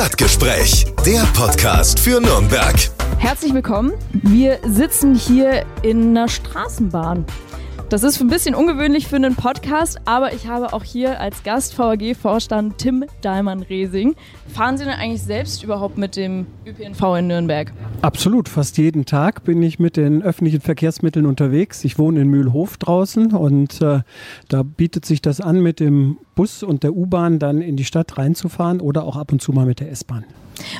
Stadtgespräch, 0.00 0.86
der 1.04 1.24
Podcast 1.34 2.00
für 2.00 2.22
Nürnberg. 2.22 2.74
Herzlich 3.18 3.52
willkommen. 3.52 3.92
Wir 4.14 4.58
sitzen 4.64 5.14
hier 5.14 5.66
in 5.82 6.16
einer 6.16 6.26
Straßenbahn. 6.26 7.26
Das 7.90 8.04
ist 8.04 8.20
ein 8.20 8.28
bisschen 8.28 8.54
ungewöhnlich 8.54 9.08
für 9.08 9.16
einen 9.16 9.34
Podcast, 9.34 9.98
aber 10.04 10.32
ich 10.32 10.46
habe 10.46 10.72
auch 10.72 10.84
hier 10.84 11.18
als 11.18 11.42
Gast 11.42 11.76
VAG-Vorstand 11.76 12.78
Tim 12.78 13.04
Dahlmann-Resing. 13.20 14.14
Fahren 14.46 14.78
Sie 14.78 14.84
denn 14.84 14.94
eigentlich 14.94 15.24
selbst 15.24 15.64
überhaupt 15.64 15.98
mit 15.98 16.14
dem 16.14 16.46
ÖPNV 16.64 17.16
in 17.18 17.26
Nürnberg? 17.26 17.72
Absolut. 18.00 18.48
Fast 18.48 18.78
jeden 18.78 19.06
Tag 19.06 19.42
bin 19.42 19.60
ich 19.60 19.80
mit 19.80 19.96
den 19.96 20.22
öffentlichen 20.22 20.60
Verkehrsmitteln 20.60 21.26
unterwegs. 21.26 21.82
Ich 21.82 21.98
wohne 21.98 22.20
in 22.20 22.28
Mühlhof 22.28 22.76
draußen 22.76 23.32
und 23.32 23.82
äh, 23.82 24.02
da 24.46 24.62
bietet 24.62 25.04
sich 25.04 25.20
das 25.20 25.40
an, 25.40 25.60
mit 25.60 25.80
dem 25.80 26.18
Bus 26.36 26.62
und 26.62 26.84
der 26.84 26.94
U-Bahn 26.94 27.40
dann 27.40 27.60
in 27.60 27.74
die 27.74 27.84
Stadt 27.84 28.18
reinzufahren 28.18 28.80
oder 28.80 29.02
auch 29.02 29.16
ab 29.16 29.32
und 29.32 29.42
zu 29.42 29.50
mal 29.50 29.66
mit 29.66 29.80
der 29.80 29.90
S-Bahn. 29.90 30.24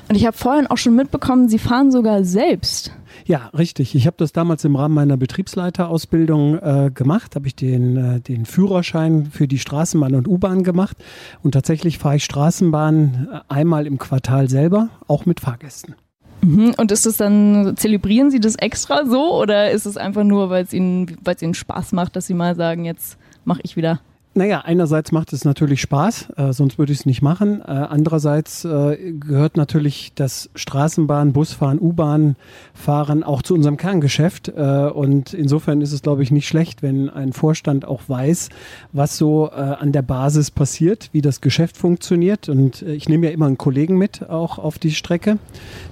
Und 0.09 0.15
ich 0.15 0.27
habe 0.27 0.37
vorhin 0.37 0.67
auch 0.67 0.77
schon 0.77 0.97
mitbekommen, 0.97 1.49
Sie 1.49 1.59
fahren 1.59 1.91
sogar 1.91 2.25
selbst. 2.25 2.93
Ja, 3.25 3.51
richtig. 3.57 3.95
Ich 3.95 4.07
habe 4.07 4.17
das 4.19 4.33
damals 4.33 4.65
im 4.65 4.77
Rahmen 4.77 4.95
meiner 4.95 5.17
Betriebsleiterausbildung 5.17 6.59
äh, 6.59 6.91
gemacht, 6.93 7.37
habe 7.37 7.47
ich 7.47 7.55
den, 7.55 7.97
äh, 7.97 8.21
den 8.21 8.47
Führerschein 8.47 9.27
für 9.27 9.47
die 9.47 9.59
Straßenbahn 9.59 10.15
und 10.15 10.29
U-Bahn 10.29 10.63
gemacht 10.63 10.97
und 11.43 11.53
tatsächlich 11.53 11.99
fahre 11.99 12.17
ich 12.17 12.25
Straßenbahn 12.25 13.29
äh, 13.33 13.41
einmal 13.49 13.87
im 13.87 13.99
Quartal 13.99 14.49
selber, 14.49 14.89
auch 15.07 15.27
mit 15.27 15.41
Fahrgästen. 15.41 15.95
Mhm. 16.43 16.75
Und 16.77 16.91
ist 16.91 17.07
es 17.07 17.19
dann, 17.19 17.75
zelebrieren 17.77 18.31
Sie 18.31 18.41
das 18.41 18.57
extra 18.57 19.05
so 19.05 19.35
oder 19.35 19.71
ist 19.71 19.87
es 19.87 19.97
einfach 19.97 20.25
nur, 20.25 20.51
weil 20.51 20.65
es 20.65 20.73
Ihnen, 20.73 21.17
Ihnen 21.41 21.55
Spaß 21.55 21.93
macht, 21.93 22.17
dass 22.17 22.27
Sie 22.27 22.35
mal 22.35 22.57
sagen, 22.57 22.85
jetzt 22.85 23.19
mache 23.45 23.61
ich 23.63 23.77
wieder? 23.77 24.01
Naja, 24.33 24.61
einerseits 24.61 25.11
macht 25.11 25.33
es 25.33 25.45
natürlich 25.45 25.81
Spaß, 25.81 26.29
äh, 26.37 26.53
sonst 26.53 26.79
würde 26.79 26.93
ich 26.93 27.01
es 27.01 27.07
nicht 27.07 27.21
machen. 27.21 27.63
Äh, 27.63 27.65
andererseits 27.65 28.65
äh, 28.65 29.13
gehört 29.19 29.57
natürlich 29.57 30.13
das 30.15 30.51
Straßenbahn, 30.55 31.33
Busfahren, 31.33 31.81
U-Bahn 31.81 32.37
fahren 32.73 33.25
auch 33.25 33.43
zu 33.43 33.55
unserem 33.55 33.77
Kerngeschäft. 33.77 34.47
Äh, 34.49 34.89
und 34.95 35.35
insofern 35.35 35.81
ist 35.81 35.93
es, 35.93 36.03
glaube 36.03 36.23
ich, 36.23 36.31
nicht 36.31 36.47
schlecht, 36.47 36.81
wenn 36.81 37.11
ein 37.11 37.33
Vorstand 37.33 37.85
auch 37.85 38.03
weiß, 38.07 38.51
was 38.93 39.19
so 39.19 39.51
äh, 39.51 39.57
an 39.57 39.91
der 39.91 40.03
Basis 40.03 40.53
passiert, 40.53 41.09
wie 41.11 41.23
das 41.23 41.41
Geschäft 41.41 41.77
funktioniert. 41.77 42.49
Und 42.49 42.83
äh, 42.83 42.95
ich 42.95 43.09
nehme 43.09 43.27
ja 43.27 43.33
immer 43.33 43.47
einen 43.47 43.59
Kollegen 43.59 43.99
mit, 43.99 44.31
auch 44.31 44.61
auf 44.61 44.79
die 44.79 44.93
Strecke, 44.93 45.39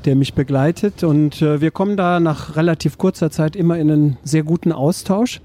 der 0.05 0.15
mich 0.15 0.35
begleitet. 0.35 1.03
Und 1.03 1.41
wir 1.41 1.71
kommen 1.73 1.97
da 1.97 2.21
nach 2.21 2.55
relativ 2.55 2.99
kurzer 2.99 3.31
Zeit 3.31 3.57
immer 3.57 3.79
in 3.79 3.91
einen 3.91 4.17
sehr 4.23 4.45
guten 4.45 4.71
Austausch. 4.71 5.41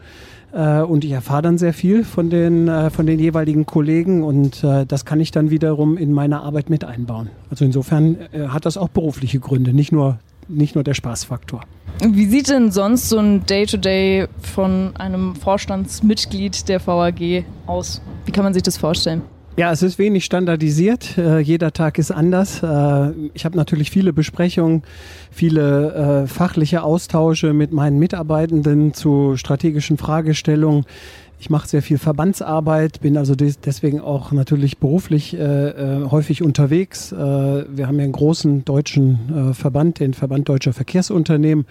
Äh, 0.53 0.81
und 0.81 1.03
ich 1.03 1.11
erfahre 1.11 1.41
dann 1.41 1.57
sehr 1.57 1.73
viel 1.73 2.03
von 2.03 2.29
den, 2.29 2.67
äh, 2.67 2.89
von 2.91 3.05
den 3.05 3.19
jeweiligen 3.19 3.65
Kollegen 3.65 4.23
und 4.23 4.63
äh, 4.63 4.85
das 4.85 5.03
kann 5.03 5.19
ich 5.19 5.31
dann 5.31 5.49
wiederum 5.49 5.97
in 5.97 6.13
meine 6.13 6.41
Arbeit 6.41 6.69
mit 6.69 6.83
einbauen. 6.83 7.29
Also 7.49 7.65
insofern 7.65 8.17
hat 8.47 8.65
das 8.65 8.77
auch 8.77 8.89
berufliche 8.89 9.39
Gründe, 9.39 9.73
nicht 9.73 9.91
nur, 9.91 10.19
nicht 10.47 10.75
nur 10.75 10.83
der 10.83 10.93
Spaßfaktor. 10.93 11.61
Wie 12.03 12.25
sieht 12.25 12.49
denn 12.49 12.71
sonst 12.71 13.09
so 13.09 13.17
ein 13.17 13.45
Day-to-Day 13.45 14.23
-Day 14.23 14.27
von 14.41 14.95
einem 14.95 15.35
Vorstandsmitglied 15.35 16.67
der 16.67 16.85
VAG 16.85 17.45
aus? 17.67 18.01
Wie 18.25 18.31
kann 18.31 18.43
man 18.43 18.53
sich 18.53 18.63
das 18.63 18.77
vorstellen? 18.77 19.21
Ja, 19.55 19.71
es 19.71 19.83
ist 19.83 19.99
wenig 19.99 20.25
standardisiert. 20.25 21.15
Äh, 21.15 21.37
jeder 21.37 21.71
Tag 21.73 21.99
ist 21.99 22.09
anders. 22.09 22.63
Äh, 22.63 23.11
ich 23.35 23.45
habe 23.45 23.55
natürlich 23.55 23.91
viele 23.91 24.11
Besprechungen, 24.11 24.81
viele 25.29 26.23
äh, 26.23 26.27
fachliche 26.27 26.81
Austausche 26.81 27.53
mit 27.53 27.71
meinen 27.71 27.99
Mitarbeitenden 27.99 28.95
zu 28.95 29.37
strategischen 29.37 29.99
Fragestellungen. 29.99 30.85
Ich 31.43 31.49
mache 31.49 31.67
sehr 31.67 31.81
viel 31.81 31.97
Verbandsarbeit, 31.97 33.01
bin 33.01 33.17
also 33.17 33.35
des 33.35 33.59
deswegen 33.59 33.99
auch 33.99 34.31
natürlich 34.31 34.77
beruflich 34.77 35.33
äh, 35.33 35.39
äh, 35.39 36.09
häufig 36.09 36.41
unterwegs. 36.41 37.11
Äh, 37.11 37.17
wir 37.17 37.85
haben 37.85 37.97
ja 37.97 38.05
einen 38.05 38.13
großen 38.13 38.63
deutschen 38.63 39.53
Verband, 39.53 39.99
den 39.99 40.13
Verband 40.13 40.47
Deutscher 40.47 40.71
Verkehrsunternehmen, 40.71 41.65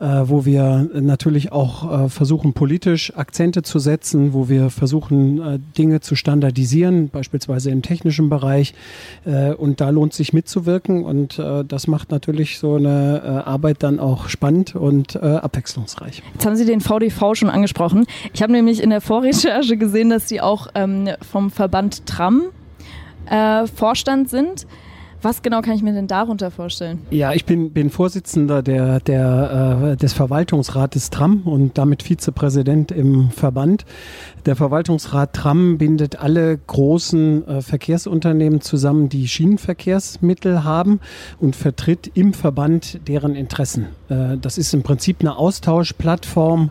wo 0.00 0.44
wir 0.44 0.88
natürlich 0.94 1.50
auch 1.52 2.04
äh, 2.04 2.08
versuchen, 2.08 2.52
politisch 2.52 3.16
Akzente 3.16 3.62
zu 3.62 3.78
setzen, 3.78 4.32
wo 4.32 4.48
wir 4.48 4.70
versuchen, 4.70 5.40
äh, 5.40 5.58
Dinge 5.76 6.00
zu 6.00 6.14
standardisieren, 6.14 7.08
beispielsweise 7.08 7.70
im 7.70 7.82
technischen 7.82 8.28
Bereich. 8.28 8.74
Äh, 9.24 9.52
und 9.54 9.80
da 9.80 9.90
lohnt 9.90 10.12
sich 10.12 10.32
mitzuwirken 10.32 11.04
und 11.04 11.38
äh, 11.38 11.64
das 11.64 11.88
macht 11.88 12.10
natürlich 12.10 12.58
so 12.58 12.76
eine 12.76 13.22
äh, 13.24 13.28
Arbeit 13.48 13.82
dann 13.82 13.98
auch 13.98 14.28
spannend 14.28 14.76
und 14.76 15.16
äh, 15.16 15.18
abwechslungsreich. 15.18 16.22
Jetzt 16.34 16.46
haben 16.46 16.56
Sie 16.56 16.64
den 16.64 16.80
VDV 16.80 17.34
schon 17.34 17.50
angesprochen. 17.50 18.06
Ich 18.32 18.42
habe 18.42 18.52
nämlich 18.52 18.82
in 18.82 18.90
der 18.90 19.00
Vorrecherche 19.00 19.76
gesehen, 19.76 20.10
dass 20.10 20.28
Sie 20.28 20.40
auch 20.40 20.68
ähm, 20.74 21.08
vom 21.28 21.50
Verband 21.50 22.06
Tram 22.06 22.42
äh, 23.26 23.66
Vorstand 23.66 24.30
sind. 24.30 24.66
Was 25.20 25.42
genau 25.42 25.62
kann 25.62 25.74
ich 25.74 25.82
mir 25.82 25.92
denn 25.92 26.06
darunter 26.06 26.52
vorstellen? 26.52 27.00
Ja, 27.10 27.32
ich 27.32 27.44
bin, 27.44 27.72
bin 27.72 27.90
Vorsitzender 27.90 28.62
der, 28.62 29.00
der, 29.00 29.90
äh, 29.94 29.96
des 29.96 30.12
Verwaltungsrates 30.12 31.10
Tram 31.10 31.42
und 31.42 31.76
damit 31.76 32.04
Vizepräsident 32.04 32.92
im 32.92 33.30
Verband. 33.30 33.84
Der 34.46 34.54
Verwaltungsrat 34.54 35.32
Tram 35.32 35.76
bindet 35.76 36.20
alle 36.20 36.56
großen 36.56 37.48
äh, 37.48 37.62
Verkehrsunternehmen 37.62 38.60
zusammen, 38.60 39.08
die 39.08 39.26
Schienenverkehrsmittel 39.26 40.62
haben 40.62 41.00
und 41.40 41.56
vertritt 41.56 42.12
im 42.14 42.32
Verband 42.32 43.00
deren 43.08 43.34
Interessen. 43.34 43.86
Äh, 44.08 44.36
das 44.40 44.56
ist 44.56 44.72
im 44.72 44.84
Prinzip 44.84 45.16
eine 45.20 45.36
Austauschplattform, 45.36 46.70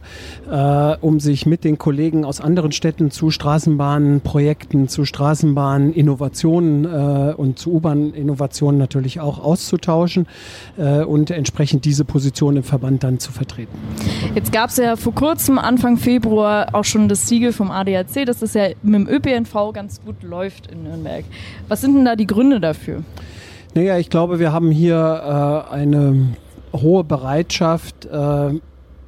äh, 0.49 0.95
um 1.01 1.19
sich 1.19 1.45
mit 1.45 1.65
den 1.65 1.77
Kollegen 1.77 2.23
aus 2.23 2.39
anderen 2.39 2.71
Städten 2.71 3.11
zu 3.11 3.29
Straßenbahnprojekten, 3.29 4.87
zu 4.87 5.03
Straßenbahninnovationen 5.03 6.85
äh, 6.85 7.33
und 7.35 7.59
zu 7.59 7.73
U-Bahn-Innovationen 7.73 8.36
Innovationen 8.37 8.77
natürlich 8.77 9.19
auch 9.19 9.39
auszutauschen 9.39 10.27
äh, 10.77 11.03
und 11.03 11.31
entsprechend 11.31 11.85
diese 11.85 12.05
Position 12.05 12.57
im 12.57 12.63
Verband 12.63 13.03
dann 13.03 13.19
zu 13.19 13.31
vertreten. 13.31 13.75
Jetzt 14.35 14.51
gab 14.51 14.69
es 14.69 14.77
ja 14.77 14.95
vor 14.95 15.15
kurzem, 15.15 15.57
Anfang 15.57 15.97
Februar, 15.97 16.69
auch 16.73 16.83
schon 16.83 17.09
das 17.09 17.27
Siegel 17.27 17.51
vom 17.51 17.71
ADAC, 17.71 18.25
dass 18.25 18.39
das 18.39 18.53
ja 18.53 18.67
mit 18.83 18.95
dem 18.95 19.07
ÖPNV 19.07 19.73
ganz 19.73 20.01
gut 20.03 20.21
läuft 20.21 20.67
in 20.67 20.83
Nürnberg. 20.83 21.25
Was 21.67 21.81
sind 21.81 21.95
denn 21.95 22.05
da 22.05 22.15
die 22.15 22.27
Gründe 22.27 22.59
dafür? 22.59 23.03
Naja, 23.73 23.97
ich 23.97 24.09
glaube, 24.09 24.39
wir 24.39 24.51
haben 24.51 24.71
hier 24.71 25.65
äh, 25.71 25.73
eine 25.73 26.35
hohe 26.73 27.03
Bereitschaft, 27.03 28.05
äh, 28.05 28.59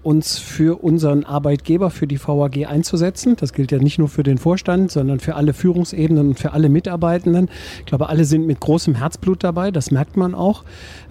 uns 0.04 0.38
für 0.38 0.84
unseren 0.84 1.24
Arbeitgeber, 1.24 1.90
für 1.90 2.08
die 2.08 2.20
VAG 2.20 2.66
einzusetzen. 2.68 3.36
Das 3.38 3.54
gilt 3.54 3.72
ja 3.72 3.80
nicht 3.80 4.00
nur 4.00 4.08
für 4.08 4.24
den 4.24 4.38
Vorstand, 4.38 4.92
sondern 4.92 5.20
für 5.20 5.36
alle 5.36 5.54
Führungsebenen 5.54 6.30
und 6.30 6.40
für 6.40 6.54
alle 6.54 6.70
Mitarbeitenden. 6.70 7.50
Ich 7.80 7.86
glaube, 7.86 8.10
alle 8.10 8.26
sind 8.26 8.48
mit 8.48 8.60
großem 8.60 8.96
Herzblut 8.96 9.44
dabei, 9.44 9.72
das 9.72 9.92
merkt 9.92 10.18
man 10.18 10.36
auch. 10.36 10.64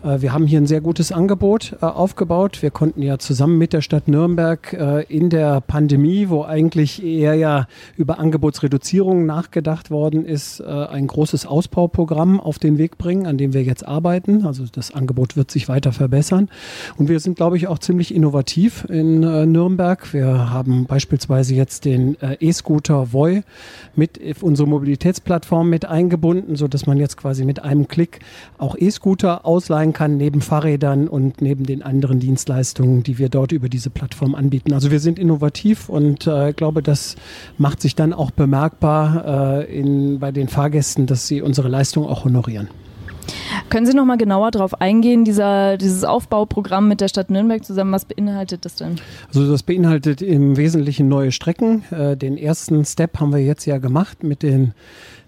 Äh, 0.02 0.20
wir 0.22 0.32
haben 0.32 0.46
hier 0.46 0.60
ein 0.60 0.66
sehr 0.66 0.80
gutes 0.80 1.12
Angebot 1.12 1.76
äh, 1.80 1.84
aufgebaut. 1.84 2.62
Wir 2.62 2.70
konnten 2.70 3.02
ja 3.02 3.18
zusammen 3.18 3.58
mit 3.58 3.72
der 3.72 3.80
Stadt 3.80 4.08
Nürnberg 4.08 4.72
äh, 4.72 5.02
in 5.04 5.30
der 5.30 5.60
Pandemie, 5.60 6.28
wo 6.28 6.44
eigentlich 6.44 7.02
eher 7.04 7.34
ja 7.34 7.66
über 7.96 8.18
Angebotsreduzierung 8.18 9.26
nachgedacht 9.26 9.90
worden 9.90 10.24
ist, 10.24 10.60
ein 10.60 11.06
großes 11.06 11.46
Ausbauprogramm 11.46 12.40
auf 12.40 12.58
den 12.58 12.78
Weg 12.78 12.98
bringen, 12.98 13.26
an 13.26 13.38
dem 13.38 13.52
wir 13.52 13.62
jetzt 13.62 13.86
arbeiten. 13.86 14.46
Also 14.46 14.64
das 14.70 14.94
Angebot 14.94 15.36
wird 15.36 15.50
sich 15.50 15.68
weiter 15.68 15.92
verbessern. 15.92 16.48
Und 16.96 17.08
wir 17.08 17.20
sind, 17.20 17.36
glaube 17.36 17.56
ich, 17.56 17.66
auch 17.66 17.78
ziemlich 17.78 18.14
innovativ 18.14 18.77
in 18.84 19.20
Nürnberg. 19.20 20.12
Wir 20.12 20.50
haben 20.50 20.86
beispielsweise 20.86 21.54
jetzt 21.54 21.84
den 21.84 22.16
E-Scooter 22.40 23.12
Voi 23.12 23.42
mit 23.94 24.20
unsere 24.42 24.68
Mobilitätsplattform 24.68 25.68
mit 25.68 25.84
eingebunden, 25.84 26.56
so 26.56 26.68
dass 26.68 26.86
man 26.86 26.98
jetzt 26.98 27.16
quasi 27.16 27.44
mit 27.44 27.62
einem 27.62 27.88
Klick 27.88 28.20
auch 28.58 28.76
E-Scooter 28.78 29.44
ausleihen 29.44 29.92
kann, 29.92 30.16
neben 30.16 30.40
Fahrrädern 30.40 31.08
und 31.08 31.40
neben 31.40 31.64
den 31.64 31.82
anderen 31.82 32.20
Dienstleistungen, 32.20 33.02
die 33.02 33.18
wir 33.18 33.28
dort 33.28 33.52
über 33.52 33.68
diese 33.68 33.90
Plattform 33.90 34.34
anbieten. 34.34 34.72
Also 34.72 34.90
wir 34.90 35.00
sind 35.00 35.18
innovativ 35.18 35.88
und 35.88 36.26
äh, 36.26 36.52
glaube, 36.52 36.82
das 36.82 37.16
macht 37.56 37.80
sich 37.80 37.94
dann 37.94 38.12
auch 38.12 38.30
bemerkbar 38.30 39.64
äh, 39.64 39.78
in, 39.78 40.18
bei 40.18 40.32
den 40.32 40.48
Fahrgästen, 40.48 41.06
dass 41.06 41.26
sie 41.26 41.42
unsere 41.42 41.68
Leistung 41.68 42.06
auch 42.06 42.24
honorieren. 42.24 42.68
Können 43.70 43.84
Sie 43.84 43.94
noch 43.94 44.06
mal 44.06 44.16
genauer 44.16 44.50
darauf 44.50 44.80
eingehen, 44.80 45.24
dieser, 45.24 45.76
dieses 45.76 46.04
Aufbauprogramm 46.04 46.88
mit 46.88 47.02
der 47.02 47.08
Stadt 47.08 47.30
Nürnberg 47.30 47.62
zusammen, 47.62 47.92
was 47.92 48.06
beinhaltet 48.06 48.64
das 48.64 48.76
denn? 48.76 48.96
Also 49.28 49.50
das 49.50 49.62
beinhaltet 49.62 50.22
im 50.22 50.56
Wesentlichen 50.56 51.08
neue 51.08 51.32
Strecken. 51.32 51.84
Äh, 51.90 52.16
den 52.16 52.38
ersten 52.38 52.84
Step 52.86 53.20
haben 53.20 53.32
wir 53.32 53.40
jetzt 53.40 53.66
ja 53.66 53.76
gemacht 53.76 54.22
mit 54.22 54.42
den 54.42 54.72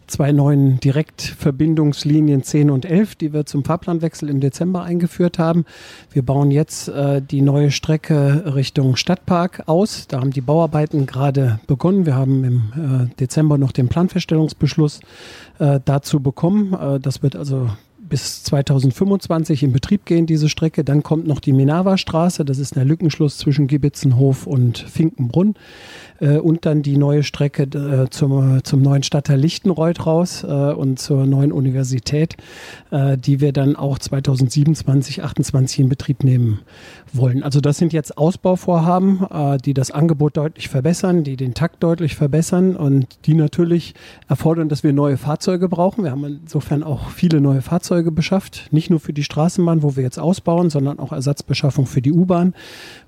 zwei 0.07 0.33
neuen 0.33 0.81
Direktverbindungslinien 0.81 2.43
10 2.43 2.71
und 2.71 2.85
11, 2.85 3.15
die 3.15 3.33
wir 3.33 3.47
zum 3.47 3.65
Fahrplanwechsel 3.65 4.29
im 4.29 4.41
Dezember 4.41 4.83
eingeführt 4.83 5.39
haben. 5.39 5.65
Wir 6.13 6.23
bauen 6.23 6.51
jetzt 6.51 6.89
äh, 6.89 7.23
die 7.23 7.43
neue 7.43 7.71
Strecke 7.71 8.55
Richtung 8.55 8.97
Stadtpark 8.97 9.65
aus. 9.67 10.07
Da 10.09 10.21
haben 10.21 10.33
die 10.33 10.41
Bauarbeiten 10.41 11.07
gerade 11.07 11.61
begonnen. 11.67 12.07
Wir 12.07 12.17
haben 12.17 12.45
im 12.45 13.11
äh, 13.11 13.15
Dezember 13.17 13.59
noch 13.59 13.73
den 13.73 13.89
Planfeststellungsbeschluss 13.89 15.01
äh, 15.59 15.79
dazu 15.85 16.21
bekommen. 16.21 16.75
Äh, 16.75 17.01
das 17.01 17.23
wird 17.23 17.37
also 17.37 17.69
bis 18.11 18.43
2025 18.45 19.63
in 19.63 19.73
Betrieb 19.73 20.05
gehen, 20.05 20.27
diese 20.27 20.51
Strecke. 20.51 20.85
Dann 20.85 21.03
kommt 21.03 21.27
noch 21.27 21.41
die 21.41 21.53
Minerva-Straße, 21.53 22.45
das 22.45 22.59
ist 22.59 22.77
der 22.77 22.85
Lückenschluss 22.85 23.39
zwischen 23.39 23.67
Gibitzenhof 23.67 24.47
und 24.47 24.79
Finkenbrunn. 24.79 25.55
Äh, 26.21 26.39
und 26.39 26.67
dann 26.67 26.83
die 26.83 26.97
neue 26.97 27.23
Strecke 27.23 27.63
äh, 27.63 28.11
zum, 28.11 28.63
zum 28.63 28.83
neuen 28.83 29.03
Stadtteil 29.03 29.41
Lichtenreuth 29.41 30.07
raus 30.07 30.45
äh, 30.45 30.47
und 30.47 30.99
zur 30.99 31.27
neuen 31.27 31.53
Universität, 31.53 32.37
die 32.93 33.41
wir 33.41 33.53
dann 33.53 33.77
auch 33.77 33.99
2027, 33.99 35.23
28 35.23 35.79
in 35.81 35.89
Betrieb 35.89 36.25
nehmen 36.25 36.61
wollen. 37.13 37.43
Also 37.43 37.61
das 37.61 37.79
sind 37.79 37.93
jetzt 37.93 38.19
Ausbauvorhaben, 38.19 39.27
die 39.65 39.75
das 39.75 39.91
Angebot 39.91 40.37
deutlich 40.37 40.69
verbessern, 40.69 41.23
die 41.23 41.37
den 41.37 41.55
Takt 41.55 41.83
deutlich 41.83 42.17
verbessern 42.17 42.75
und 42.75 43.07
die 43.27 43.35
natürlich 43.35 43.95
erfordern, 44.29 44.69
dass 44.69 44.83
wir 44.83 44.93
neue 44.93 45.17
Fahrzeuge 45.17 45.69
brauchen. 45.69 46.03
Wir 46.03 46.11
haben 46.11 46.25
insofern 46.25 46.83
auch 46.83 47.11
viele 47.11 47.41
neue 47.41 47.63
Fahrzeuge 47.63 48.00
beschafft, 48.05 48.69
nicht 48.71 48.91
nur 48.91 49.01
für 49.01 49.13
die 49.13 49.25
Straßenbahn, 49.25 49.83
wo 49.83 49.97
wir 49.97 50.03
jetzt 50.03 50.19
ausbauen, 50.19 50.71
sondern 50.71 50.99
auch 50.99 51.13
Ersatzbeschaffung 51.13 51.87
für 51.87 52.03
die 52.03 52.13
U-Bahn 52.13 52.55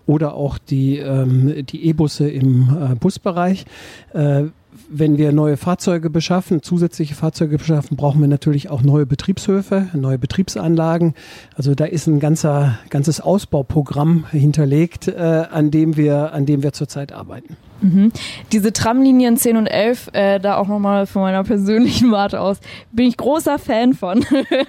oder 0.07 0.35
auch 0.35 0.59
die 0.59 0.99
ähm, 0.99 1.65
die 1.67 1.87
E-Busse 1.87 2.29
im 2.29 2.93
äh, 2.93 2.95
Busbereich. 2.95 3.65
Äh, 4.13 4.45
wenn 4.89 5.19
wir 5.19 5.33
neue 5.33 5.57
Fahrzeuge 5.57 6.11
beschaffen, 6.11 6.63
zusätzliche 6.63 7.15
Fahrzeuge 7.15 7.59
beschaffen, 7.59 7.97
brauchen 7.97 8.21
wir 8.21 8.29
natürlich 8.29 8.71
auch 8.71 8.83
neue 8.83 9.07
Betriebshöfe, 9.07 9.89
neue 9.95 10.19
Betriebsanlagen. 10.19 11.15
Also 11.57 11.75
da 11.75 11.85
ist 11.85 12.07
ein 12.07 12.21
ganzer, 12.21 12.79
ganzes 12.91 13.21
Ausbauprogramm 13.21 14.27
hinterlegt, 14.31 15.09
äh, 15.09 15.45
an 15.51 15.71
dem 15.71 15.97
wir, 15.97 16.33
an 16.33 16.47
dem 16.47 16.63
wir 16.63 16.73
zurzeit 16.73 17.13
arbeiten. 17.13 17.57
Mhm. 17.83 18.13
Diese 18.53 18.73
Tramlinien 18.73 19.37
10 19.37 19.57
und 19.57 19.67
11, 19.67 20.11
äh, 20.13 20.39
da 20.39 20.57
auch 20.57 20.69
nochmal 20.69 21.07
von 21.07 21.23
meiner 21.23 21.43
persönlichen 21.45 22.13
Warte 22.13 22.41
aus, 22.41 22.59
bin 22.93 23.07
ich 23.07 23.17
großer 23.17 23.59
Fan 23.59 23.93
von. 23.93 24.25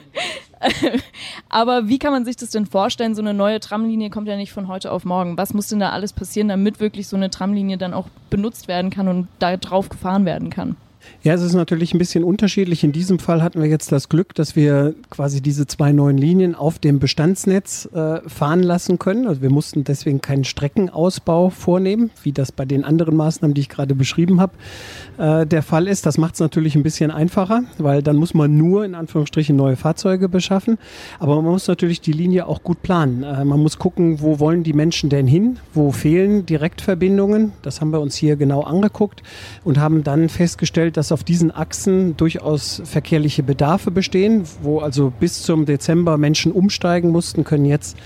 Aber 1.50 1.88
wie 1.88 2.00
kann 2.00 2.12
man 2.12 2.26
sich 2.26 2.36
das 2.36 2.50
denn 2.50 2.66
vorstellen? 2.66 3.16
So 3.16 3.22
eine 3.22 3.34
neue 3.34 3.60
Tramlinie 3.60 4.10
kommt 4.10 4.28
ja 4.28 4.36
nicht 4.36 4.52
von 4.52 4.68
heute 4.68 4.92
auf 4.92 5.06
morgen. 5.06 5.38
Was 5.38 5.54
muss 5.54 5.68
denn 5.68 5.80
da 5.80 5.90
alles 5.90 6.14
passieren, 6.14 6.48
damit 6.48 6.80
wirklich 6.80 7.08
so 7.08 7.16
eine 7.16 7.30
Tramlinie 7.30 7.78
dann 7.78 7.94
auch 7.94 8.08
benutzt 8.30 8.68
werden 8.68 8.92
kann 8.92 9.08
und 9.08 9.28
da 9.40 9.58
drauf 9.58 9.90
gefahren 9.90 10.26
werden 10.26 10.50
kann? 10.50 10.76
Ja, 11.24 11.34
es 11.34 11.42
ist 11.42 11.54
natürlich 11.54 11.94
ein 11.94 12.00
bisschen 12.00 12.26
unterschiedlich. 12.26 12.84
In 12.84 12.92
diesem 12.92 13.18
Fall 13.18 13.42
hatten 13.42 13.62
wir 13.62 13.70
jetzt 13.70 13.94
das 13.94 14.10
Glück, 14.10 14.36
dass 14.36 14.58
wir 14.58 14.94
quasi 15.10 15.42
diese 15.42 15.66
zwei 15.68 15.94
neuen 15.94 16.18
Linien 16.18 16.54
auf 16.54 16.80
dem 16.80 17.00
Bestandsnetz 17.00 17.88
äh, 17.94 18.20
fahren 18.28 18.62
lassen 18.62 19.00
können. 19.00 19.28
Also 19.28 19.42
wir 19.42 19.50
mussten 19.50 19.86
deswegen 19.86 20.20
keinen 20.20 20.44
Streckenausbau 20.44 21.50
vornehmen, 21.50 22.12
wie 22.24 22.34
das 22.34 22.52
bei 22.52 22.66
den 22.66 22.84
anderen 22.84 23.16
Maßnahmen, 23.16 23.54
die 23.54 23.62
ich 23.62 23.70
gerade 23.70 23.96
beschrieben 23.96 24.42
habe, 24.42 24.54
äh, 25.18 25.46
der 25.46 25.64
Fall 25.64 25.88
ist. 25.88 26.06
Das 26.06 26.18
macht 26.18 26.34
es 26.34 26.42
natürlich 26.42 26.76
ein 26.76 26.84
bisschen 26.84 27.10
einfacher, 27.10 27.64
weil 27.78 28.04
dann 28.04 28.18
muss 28.18 28.34
man 28.34 28.58
nur 28.58 28.84
in 28.84 28.94
Anführungsstrichen 28.96 29.56
neue 29.56 29.78
Fahrzeuge 29.78 30.28
beschaffen. 30.28 30.78
Aber 31.20 31.42
man 31.42 31.52
muss 31.54 31.70
natürlich 31.70 32.02
die 32.02 32.12
Linie 32.12 32.48
auch 32.48 32.64
gut 32.64 32.82
planen. 32.82 33.24
Äh, 33.24 33.46
man 33.46 33.62
muss 33.62 33.80
gucken, 33.80 34.20
wo 34.20 34.40
wollen 34.40 34.64
die 34.64 34.74
Menschen 34.74 35.10
denn 35.10 35.28
hin? 35.28 35.60
Wo 35.74 35.92
fehlen 35.94 36.46
Direktverbindungen? 36.46 37.54
Das 37.62 37.80
haben 37.80 37.92
wir 37.92 38.02
uns 38.02 38.16
hier 38.16 38.36
genau 38.36 38.62
angeguckt 38.64 39.24
und 39.64 39.78
haben 39.78 40.04
dann 40.04 40.28
festgestellt, 40.28 40.93
festgestellt, 40.94 40.98
dass 40.98 41.12
auf 41.12 41.24
diesen 41.24 41.52
Achsen 41.52 42.16
durchaus 42.18 42.82
verkehrliche 42.86 43.44
Bedarfe 43.44 43.92
bestehen, 43.92 44.44
wo 44.62 44.80
also 44.80 45.12
bis 45.20 45.44
zum 45.44 45.66
Dezember 45.66 46.18
Menschen 46.18 46.52
umsteigen 46.52 47.10
mussten, 47.10 47.44
können 47.44 47.66
jetzt 47.66 47.98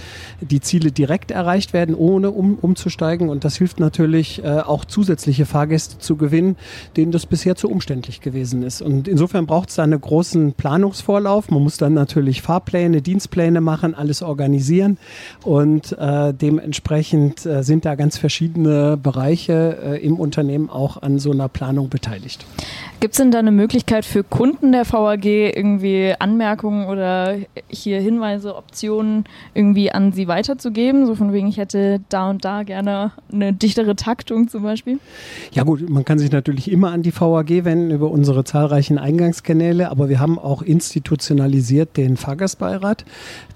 die 0.42 0.60
Ziele 0.60 0.92
direkt 0.92 1.32
erreicht 1.32 1.74
werden, 1.74 1.96
ohne 1.96 2.32
um, 2.32 2.58
umzusteigen. 2.62 3.30
Und 3.30 3.44
das 3.44 3.58
hilft 3.58 3.80
natürlich 3.80 4.44
äh, 4.44 4.60
auch 4.60 4.86
zusätzliche 4.86 5.46
Fahrgäste 5.46 6.00
zu 6.00 6.16
gewinnen, 6.16 6.56
denen 6.96 7.12
das 7.12 7.26
bisher 7.26 7.56
zu 7.56 7.70
umständlich 7.70 8.22
gewesen 8.22 8.64
ist. 8.64 8.82
Und 8.82 9.08
insofern 9.08 9.46
braucht 9.46 9.70
es 9.70 9.76
da 9.76 9.84
einen 9.84 10.00
großen 10.00 10.54
Planungsvorlauf. 10.54 11.50
Man 11.50 11.64
muss 11.64 11.78
dann 11.78 11.94
natürlich 11.94 12.42
Fahrpläne, 12.42 13.02
Dienstpläne 13.02 13.62
machen, 13.62 13.96
alles 13.96 14.22
organisieren. 14.22 14.98
Und 15.44 15.94
äh, 15.98 16.34
dementsprechend 16.34 17.46
äh, 17.46 17.64
sind 17.64 17.86
da 17.86 17.96
ganz 17.96 18.18
verschiedene 18.18 18.98
Bereiche 18.98 19.78
äh, 19.84 20.06
im 20.06 20.20
Unternehmen 20.20 20.70
auch 20.70 21.02
an 21.02 21.20
so 21.20 21.32
einer 21.32 21.50
Planung 21.50 21.90
beteiligt. 21.90 22.46
Gibt 23.00 23.14
es 23.14 23.18
denn 23.18 23.30
da 23.30 23.40
eine 23.40 23.52
Möglichkeit 23.52 24.06
für 24.06 24.24
Kunden 24.24 24.72
der 24.72 24.92
VAG 24.92 25.26
irgendwie 25.26 26.14
Anmerkungen 26.18 26.88
oder 26.88 27.36
hier 27.68 28.02
Hinweise, 28.02 28.56
Optionen 28.56 29.26
irgendwie 29.54 29.92
an 29.92 30.14
Sie 30.14 30.28
weiterzugeben? 30.28 31.06
So 31.06 31.14
von 31.14 31.32
wegen, 31.32 31.48
ich 31.48 31.58
hätte 31.58 32.02
da 32.10 32.30
und 32.30 32.44
da 32.44 32.64
gerne 32.64 33.12
eine 33.32 33.54
dichtere 33.54 33.96
Taktung 33.96 34.48
zum 34.48 34.64
Beispiel? 34.64 35.00
Ja 35.52 35.64
gut, 35.64 35.88
man 35.90 36.06
kann 36.06 36.18
sich 36.18 36.32
natürlich 36.32 36.72
immer 36.72 36.92
an 36.92 37.04
die 37.04 37.14
VAG 37.14 37.66
wenden 37.66 37.92
über 37.92 38.10
unsere 38.10 38.44
zahlreichen 38.44 38.98
Eingangskanäle, 38.98 39.92
aber 39.92 40.10
wir 40.10 40.20
haben 40.20 40.40
auch 40.40 40.64
institutionalisiert 40.64 41.98
den 41.98 42.18
Fahrgastbeirat, 42.18 43.06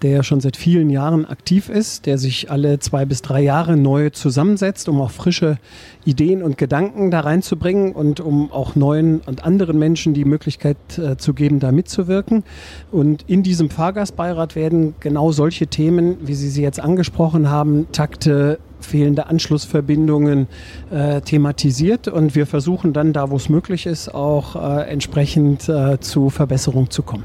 der 0.04 0.12
ja 0.12 0.24
schon 0.24 0.40
seit 0.40 0.56
vielen 0.56 0.90
Jahren 0.92 1.26
aktiv 1.26 1.70
ist, 1.70 2.06
der 2.06 2.20
sich 2.20 2.52
alle 2.52 2.80
zwei 2.80 3.06
bis 3.06 3.24
drei 3.24 3.42
Jahre 3.42 3.76
neu 3.76 4.12
zusammensetzt, 4.12 4.88
um 4.88 5.02
auch 5.02 5.12
frische 5.12 5.58
Ideen 6.06 6.42
und 6.44 6.58
Gedanken 6.58 7.12
da 7.12 7.22
reinzubringen 7.22 7.92
und 7.94 8.20
um 8.20 8.52
auch 8.52 8.76
neuen 8.76 9.22
und 9.22 9.44
anderen 9.44 9.78
Menschen 9.78 10.14
die 10.14 10.26
Möglichkeit 10.26 10.78
äh, 10.98 11.18
zu 11.18 11.34
geben, 11.34 11.60
da 11.60 11.72
mitzuwirken. 11.72 12.44
Und 12.92 13.24
in 13.28 13.44
diesem 13.44 13.70
Fahrgastbeirat 13.70 14.56
werden 14.56 14.96
genau 15.00 15.32
solche 15.32 15.68
Themen, 15.68 16.18
wie 16.22 16.34
Sie 16.34 16.50
sie 16.50 16.62
jetzt 16.62 16.80
angesprochen 16.80 17.50
haben, 17.50 17.88
Takte, 17.92 18.60
fehlende 18.80 19.28
Anschlussverbindungen 19.28 20.48
äh, 20.92 21.22
thematisiert 21.22 22.08
und 22.08 22.36
wir 22.36 22.48
versuchen 22.48 22.94
dann 22.94 23.14
da, 23.14 23.30
wo 23.30 23.36
es 23.36 23.48
möglich 23.48 23.86
ist, 23.86 24.14
auch 24.14 24.56
äh, 24.56 24.90
entsprechend 24.90 25.70
äh, 25.70 26.00
zu 26.00 26.30
Verbesserungen 26.30 26.90
zu 26.90 27.04
kommen. 27.04 27.24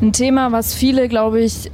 Ein 0.00 0.12
Thema, 0.12 0.52
was 0.52 0.74
viele, 0.74 1.08
glaube 1.08 1.40
ich, 1.40 1.70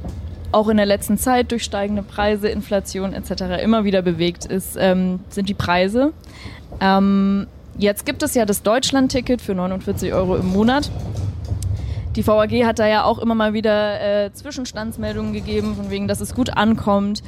auch 0.55 0.69
in 0.69 0.77
der 0.77 0.85
letzten 0.85 1.17
Zeit 1.17 1.51
durch 1.51 1.63
steigende 1.63 2.01
Preise, 2.01 2.47
Inflation 2.47 3.13
etc. 3.13 3.61
immer 3.61 3.83
wieder 3.83 4.01
bewegt 4.01 4.45
ist, 4.45 4.77
ähm, 4.79 5.19
sind 5.29 5.49
die 5.49 5.53
Preise. 5.53 6.13
Ähm, 6.79 7.47
Jetzt 7.77 8.05
gibt 8.05 8.23
es 8.23 8.33
ja 8.35 8.45
das 8.45 8.63
Deutschland-Ticket 8.63 9.41
für 9.41 9.53
49 9.53 10.13
Euro 10.13 10.37
im 10.37 10.47
Monat. 10.47 10.89
Die 12.15 12.25
VAG 12.25 12.65
hat 12.65 12.79
da 12.79 12.87
ja 12.87 13.03
auch 13.03 13.19
immer 13.19 13.35
mal 13.35 13.53
wieder 13.53 13.99
äh, 14.25 14.31
Zwischenstandsmeldungen 14.31 15.33
gegeben, 15.33 15.75
von 15.75 15.89
wegen, 15.89 16.07
dass 16.07 16.21
es 16.21 16.33
gut 16.33 16.55
ankommt. 16.55 17.21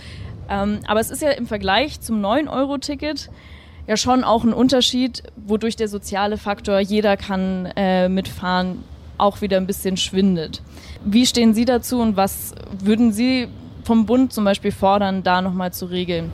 Ähm, 0.49 0.79
aber 0.87 1.01
es 1.01 1.11
ist 1.11 1.21
ja 1.21 1.31
im 1.31 1.47
Vergleich 1.47 1.99
zum 1.99 2.23
9-Euro-Ticket 2.23 3.29
ja 3.87 3.97
schon 3.97 4.23
auch 4.23 4.45
ein 4.45 4.53
Unterschied, 4.53 5.23
wodurch 5.35 5.75
der 5.75 5.89
soziale 5.89 6.37
Faktor, 6.37 6.79
jeder 6.79 7.17
kann 7.17 7.65
äh, 7.75 8.07
mitfahren, 8.07 8.83
auch 9.17 9.41
wieder 9.41 9.57
ein 9.57 9.67
bisschen 9.67 9.97
schwindet. 9.97 10.61
Wie 11.03 11.25
stehen 11.25 11.53
Sie 11.53 11.65
dazu 11.65 11.99
und 12.01 12.17
was 12.17 12.53
würden 12.83 13.11
Sie 13.11 13.47
vom 13.83 14.05
Bund 14.05 14.33
zum 14.33 14.43
Beispiel 14.43 14.71
fordern, 14.71 15.23
da 15.23 15.41
nochmal 15.41 15.73
zu 15.73 15.85
regeln? 15.85 16.31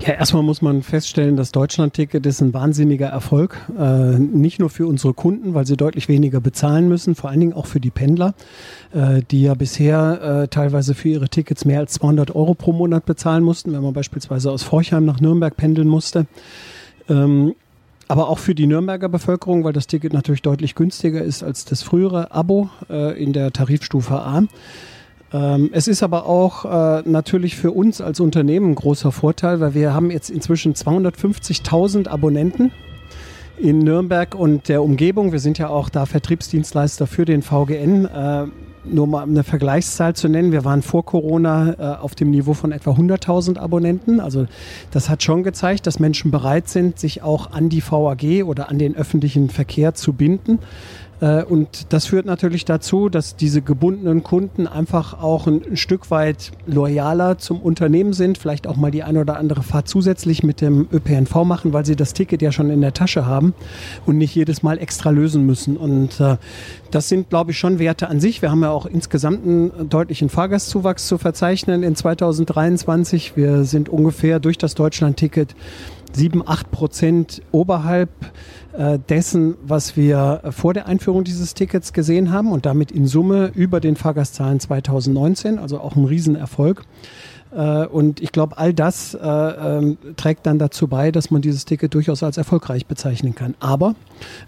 Ja, 0.00 0.12
erstmal 0.12 0.42
muss 0.42 0.60
man 0.60 0.82
feststellen, 0.82 1.36
das 1.36 1.50
Deutschland-Ticket 1.52 2.26
ist 2.26 2.42
ein 2.42 2.52
wahnsinniger 2.52 3.06
Erfolg. 3.06 3.56
Äh, 3.78 4.18
nicht 4.18 4.58
nur 4.58 4.68
für 4.68 4.86
unsere 4.86 5.14
Kunden, 5.14 5.54
weil 5.54 5.66
sie 5.66 5.78
deutlich 5.78 6.08
weniger 6.08 6.40
bezahlen 6.40 6.88
müssen, 6.88 7.14
vor 7.14 7.30
allen 7.30 7.40
Dingen 7.40 7.52
auch 7.54 7.66
für 7.66 7.80
die 7.80 7.90
Pendler, 7.90 8.34
äh, 8.92 9.22
die 9.30 9.42
ja 9.42 9.54
bisher 9.54 10.42
äh, 10.42 10.48
teilweise 10.48 10.94
für 10.94 11.08
ihre 11.08 11.28
Tickets 11.28 11.64
mehr 11.64 11.80
als 11.80 11.94
200 11.94 12.34
Euro 12.34 12.54
pro 12.54 12.72
Monat 12.72 13.06
bezahlen 13.06 13.44
mussten, 13.44 13.72
wenn 13.72 13.82
man 13.82 13.94
beispielsweise 13.94 14.50
aus 14.50 14.62
Forchheim 14.62 15.06
nach 15.06 15.20
Nürnberg 15.20 15.56
pendeln 15.56 15.88
musste. 15.88 16.26
Ähm, 17.08 17.54
aber 18.08 18.28
auch 18.28 18.38
für 18.38 18.54
die 18.54 18.66
Nürnberger 18.66 19.08
Bevölkerung, 19.08 19.64
weil 19.64 19.72
das 19.72 19.86
Ticket 19.86 20.12
natürlich 20.12 20.42
deutlich 20.42 20.74
günstiger 20.74 21.22
ist 21.22 21.42
als 21.42 21.64
das 21.64 21.82
frühere 21.82 22.32
Abo 22.32 22.70
äh, 22.90 23.22
in 23.22 23.32
der 23.32 23.52
Tarifstufe 23.52 24.14
A. 24.14 24.42
Ähm, 25.32 25.70
es 25.72 25.88
ist 25.88 26.02
aber 26.02 26.26
auch 26.26 26.64
äh, 26.64 27.02
natürlich 27.08 27.56
für 27.56 27.72
uns 27.72 28.00
als 28.00 28.20
Unternehmen 28.20 28.70
ein 28.70 28.74
großer 28.74 29.10
Vorteil, 29.10 29.60
weil 29.60 29.74
wir 29.74 29.94
haben 29.94 30.10
jetzt 30.10 30.30
inzwischen 30.30 30.74
250.000 30.74 32.08
Abonnenten 32.08 32.70
in 33.56 33.80
Nürnberg 33.80 34.34
und 34.34 34.68
der 34.68 34.82
Umgebung. 34.82 35.32
Wir 35.32 35.40
sind 35.40 35.58
ja 35.58 35.68
auch 35.68 35.88
da 35.88 36.06
Vertriebsdienstleister 36.06 37.06
für 37.06 37.24
den 37.24 37.42
VGN. 37.42 38.04
Äh, 38.04 38.46
nur 38.84 39.06
mal 39.06 39.22
eine 39.22 39.44
Vergleichszahl 39.44 40.14
zu 40.14 40.28
nennen, 40.28 40.52
wir 40.52 40.64
waren 40.64 40.82
vor 40.82 41.04
Corona 41.04 41.74
äh, 41.78 41.96
auf 42.00 42.14
dem 42.14 42.30
Niveau 42.30 42.54
von 42.54 42.72
etwa 42.72 42.92
100.000 42.92 43.58
Abonnenten. 43.58 44.20
Also 44.20 44.46
das 44.90 45.08
hat 45.08 45.22
schon 45.22 45.42
gezeigt, 45.42 45.86
dass 45.86 45.98
Menschen 45.98 46.30
bereit 46.30 46.68
sind, 46.68 46.98
sich 46.98 47.22
auch 47.22 47.52
an 47.52 47.68
die 47.68 47.82
VAG 47.82 48.44
oder 48.44 48.68
an 48.68 48.78
den 48.78 48.96
öffentlichen 48.96 49.50
Verkehr 49.50 49.94
zu 49.94 50.12
binden. 50.12 50.58
Äh, 51.24 51.42
und 51.42 51.92
das 51.92 52.06
führt 52.06 52.26
natürlich 52.26 52.66
dazu, 52.66 53.08
dass 53.08 53.34
diese 53.34 53.62
gebundenen 53.62 54.22
Kunden 54.22 54.66
einfach 54.66 55.22
auch 55.22 55.46
ein, 55.46 55.76
Stück 55.76 56.10
weit 56.10 56.52
loyaler 56.66 57.38
zum 57.38 57.60
Unternehmen 57.60 58.12
sind, 58.12 58.36
vielleicht 58.36 58.66
auch 58.66 58.76
mal 58.76 58.90
die 58.90 59.02
eine 59.02 59.20
oder 59.20 59.38
andere 59.38 59.62
Fahrt 59.62 59.88
zusätzlich 59.88 60.42
mit 60.42 60.60
dem 60.60 60.86
ÖPNV 60.92 61.44
machen, 61.44 61.72
weil 61.72 61.86
sie 61.86 61.96
das 61.96 62.12
Ticket 62.12 62.42
ja 62.42 62.52
schon 62.52 62.70
in 62.70 62.80
der 62.80 62.92
Tasche 62.92 63.26
haben 63.26 63.54
und 64.04 64.18
nicht 64.18 64.34
jedes 64.34 64.62
Mal 64.62 64.78
extra 64.78 65.10
lösen 65.10 65.46
müssen. 65.46 65.76
Und 65.76 66.20
äh, 66.20 66.36
das 66.90 67.08
sind, 67.08 67.30
glaube 67.30 67.52
ich, 67.52 67.58
schon 67.58 67.78
Werte 67.78 68.08
an 68.08 68.20
sich. 68.20 68.42
Wir 68.42 68.50
haben 68.50 68.62
ja 68.62 68.70
auch 68.70 68.86
insgesamt 68.86 69.46
einen 69.46 69.88
deutlichen 69.88 70.28
Fahrgastzuwachs 70.28 71.08
zu 71.08 71.16
verzeichnen 71.16 71.82
in 71.82 71.96
2023. 71.96 73.36
Wir 73.36 73.64
sind 73.64 73.88
ungefähr 73.88 74.40
durch 74.40 74.58
das 74.58 74.74
Deutschland-Ticket 74.74 75.56
7, 76.12 76.46
8 76.46 76.70
Prozent 76.70 77.42
oberhalb 77.50 78.10
dessen, 79.08 79.54
was 79.62 79.96
wir 79.96 80.42
vor 80.50 80.74
der 80.74 80.86
Einführung 80.86 81.22
dieses 81.22 81.54
Tickets 81.54 81.92
gesehen 81.92 82.32
haben 82.32 82.50
und 82.50 82.66
damit 82.66 82.90
in 82.90 83.06
Summe 83.06 83.52
über 83.54 83.78
den 83.78 83.94
Fahrgastzahlen 83.94 84.58
2019, 84.58 85.58
also 85.58 85.78
auch 85.78 85.94
ein 85.94 86.04
Riesenerfolg. 86.04 86.84
Äh, 87.54 87.86
und 87.86 88.20
ich 88.20 88.32
glaube, 88.32 88.58
all 88.58 88.74
das 88.74 89.14
äh, 89.14 89.18
ähm, 89.26 89.98
trägt 90.16 90.46
dann 90.46 90.58
dazu 90.58 90.88
bei, 90.88 91.10
dass 91.10 91.30
man 91.30 91.42
dieses 91.42 91.64
Ticket 91.64 91.94
durchaus 91.94 92.22
als 92.22 92.36
erfolgreich 92.36 92.86
bezeichnen 92.86 93.34
kann. 93.34 93.54
Aber 93.60 93.94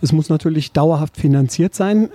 es 0.02 0.12
muss 0.12 0.28
natürlich 0.28 0.73
dauerhaft 0.73 1.16
finanziert 1.16 1.75
sein. 1.75 2.09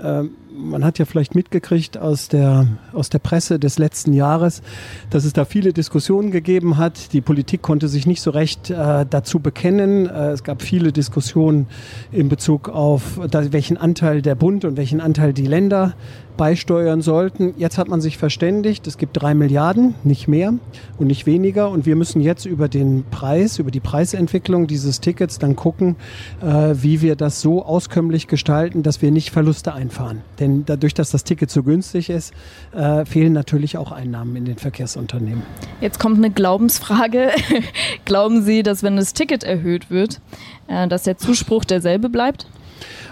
Man 0.62 0.86
hat 0.86 1.00
ja 1.00 1.06
vielleicht 1.06 1.34
mitgekriegt 1.34 1.98
aus 1.98 2.28
der, 2.28 2.68
aus 2.94 3.10
der 3.10 3.20
Presse 3.20 3.58
des 3.58 3.80
letzten 3.80 4.14
Jahres, 4.14 4.62
dass 5.10 5.26
es 5.26 5.34
da 5.34 5.44
viele 5.44 5.74
Diskussionen 5.74 6.32
gegeben 6.32 6.78
hat. 6.78 7.14
Die 7.14 7.22
Politik 7.22 7.62
konnte 7.62 7.88
sich 7.88 8.06
nicht 8.06 8.22
so 8.22 8.30
recht 8.30 8.70
äh, 8.70 9.06
dazu 9.10 9.40
bekennen. 9.40 10.08
Äh, 10.08 10.32
es 10.32 10.44
gab 10.44 10.62
viele 10.62 10.92
Diskussionen 10.92 11.68
in 12.12 12.30
Bezug 12.30 12.70
auf, 12.70 13.20
da, 13.30 13.52
welchen 13.52 13.78
Anteil 13.78 14.22
der 14.22 14.36
Bund 14.36 14.64
und 14.64 14.78
welchen 14.78 15.02
Anteil 15.02 15.34
die 15.34 15.48
Länder 15.48 15.96
beisteuern 16.42 17.04
sollten. 17.04 17.54
Jetzt 17.60 17.78
hat 17.78 17.88
man 17.88 18.02
sich 18.02 18.18
verständigt, 18.18 18.88
es 18.88 18.98
gibt 18.98 19.22
drei 19.22 19.36
Milliarden, 19.36 19.94
nicht 20.04 20.28
mehr 20.28 20.56
und 20.98 21.06
nicht 21.06 21.28
weniger. 21.28 21.70
Und 21.70 21.86
wir 21.86 21.96
müssen 21.96 22.20
jetzt 22.20 22.48
über 22.48 22.68
den 22.68 23.04
Preis, 23.12 23.60
über 23.60 23.70
die 23.70 23.80
Preisentwicklung 23.80 24.66
dieses 24.66 25.02
Tickets 25.02 25.38
dann 25.38 25.56
gucken, 25.56 25.98
äh, 26.42 26.74
wie 26.74 27.04
wir 27.04 27.16
das 27.16 27.42
so 27.42 27.64
auskömmlich 27.64 28.26
gestalten, 28.26 28.82
dass 28.82 29.04
wir 29.04 29.12
nicht 29.12 29.30
Verluste 29.30 29.76
einfahren. 29.76 30.22
Denn 30.40 30.66
dadurch, 30.66 30.96
dass 30.96 31.12
das 31.12 31.26
Ticket 31.26 31.52
so 31.52 31.62
günstig 31.62 32.10
ist, 32.10 32.34
äh, 32.76 33.06
fehlen 33.06 33.34
natürlich 33.34 33.78
auch 33.78 33.92
Einnahmen 33.92 34.36
in 34.36 34.46
den 34.46 34.58
Verkehrsunternehmen. 34.58 35.44
Jetzt 35.80 36.00
kommt 36.00 36.18
eine 36.18 36.32
Glaubensfrage. 36.32 37.30
Glauben 38.06 38.42
Sie, 38.42 38.64
dass 38.64 38.82
wenn 38.82 38.96
das 38.96 39.14
Ticket 39.14 39.44
erhöht 39.44 39.92
wird, 39.92 40.22
äh, 40.68 40.88
dass 40.88 41.04
der 41.04 41.20
Zuspruch 41.20 41.66
derselbe 41.66 42.10
bleibt? 42.10 42.48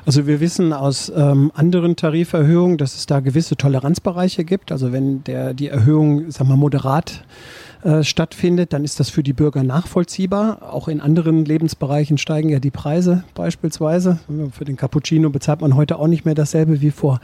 Also 0.05 0.27
wir 0.27 0.39
wissen 0.39 0.73
aus 0.73 1.11
ähm, 1.15 1.51
anderen 1.55 1.95
Tariferhöhungen, 1.95 2.77
dass 2.77 2.95
es 2.95 3.05
da 3.05 3.19
gewisse 3.19 3.55
Toleranzbereiche 3.55 4.43
gibt. 4.43 4.71
Also 4.71 4.91
wenn 4.91 5.23
der, 5.23 5.53
die 5.53 5.67
Erhöhung, 5.67 6.31
sagen 6.31 6.49
wir, 6.49 6.57
moderat 6.57 7.23
äh, 7.81 8.03
stattfindet, 8.03 8.73
dann 8.73 8.83
ist 8.83 8.99
das 8.99 9.09
für 9.09 9.23
die 9.23 9.31
Bürger 9.31 9.63
nachvollziehbar. 9.63 10.73
Auch 10.73 10.89
in 10.89 10.99
anderen 10.99 11.45
Lebensbereichen 11.45 12.17
steigen 12.17 12.49
ja 12.49 12.59
die 12.59 12.71
Preise 12.71 13.23
beispielsweise. 13.35 14.19
Für 14.51 14.65
den 14.65 14.75
Cappuccino 14.75 15.29
bezahlt 15.29 15.61
man 15.61 15.77
heute 15.77 15.97
auch 15.97 16.07
nicht 16.07 16.25
mehr 16.25 16.35
dasselbe 16.35 16.81
wie 16.81 16.91
vor, 16.91 17.21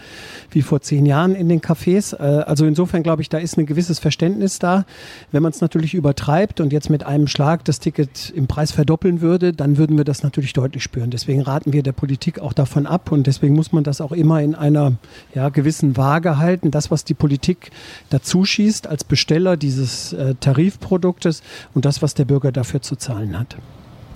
wie 0.52 0.62
vor 0.62 0.80
zehn 0.80 1.06
Jahren 1.06 1.36
in 1.36 1.50
den 1.50 1.60
Cafés. 1.60 2.16
Äh, 2.18 2.44
also 2.44 2.66
insofern 2.66 3.04
glaube 3.04 3.22
ich, 3.22 3.28
da 3.28 3.38
ist 3.38 3.58
ein 3.58 3.66
gewisses 3.66 4.00
Verständnis 4.00 4.58
da. 4.58 4.86
Wenn 5.34 5.44
man 5.44 5.52
es 5.52 5.60
natürlich 5.60 5.94
übertreibt 5.94 6.62
und 6.62 6.72
jetzt 6.72 6.90
mit 6.90 7.06
einem 7.06 7.28
Schlag 7.28 7.66
das 7.66 7.82
Ticket 7.82 8.30
im 8.30 8.48
Preis 8.48 8.72
verdoppeln 8.72 9.20
würde, 9.20 9.52
dann 9.52 9.78
würden 9.78 9.98
wir 9.98 10.06
das 10.06 10.24
natürlich 10.24 10.54
deutlich 10.54 10.84
spüren. 10.84 11.10
Deswegen 11.10 11.42
raten 11.42 11.74
wir 11.74 11.84
der 11.84 11.92
Politik 11.92 12.40
auch 12.40 12.54
davon 12.54 12.86
ab 12.86 13.12
und 13.12 13.28
deswegen 13.28 13.56
muss 13.56 13.74
man 13.74 13.84
das 13.84 14.00
auch 14.00 14.14
immer 14.14 14.42
in 14.42 14.56
einer 14.56 14.94
ja, 15.34 15.50
gewissen 15.50 15.98
Waage 15.98 16.38
halten. 16.38 16.72
Das, 16.72 16.92
was 16.92 17.04
die 17.04 17.14
Politik 17.14 17.72
dazu 18.10 18.46
schießt 18.46 18.88
als 18.88 19.04
Besteller 19.04 19.58
dieses 19.58 20.14
äh, 20.14 20.36
Tarifproduktes 20.46 21.42
und 21.74 21.86
das, 21.86 22.02
was 22.02 22.14
der 22.14 22.25
Bürger 22.25 22.52
dafür 22.52 22.82
zu 22.82 22.96
zahlen 22.96 23.38
hat. 23.38 23.56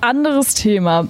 Anderes 0.02 0.54
Thema. 0.54 1.08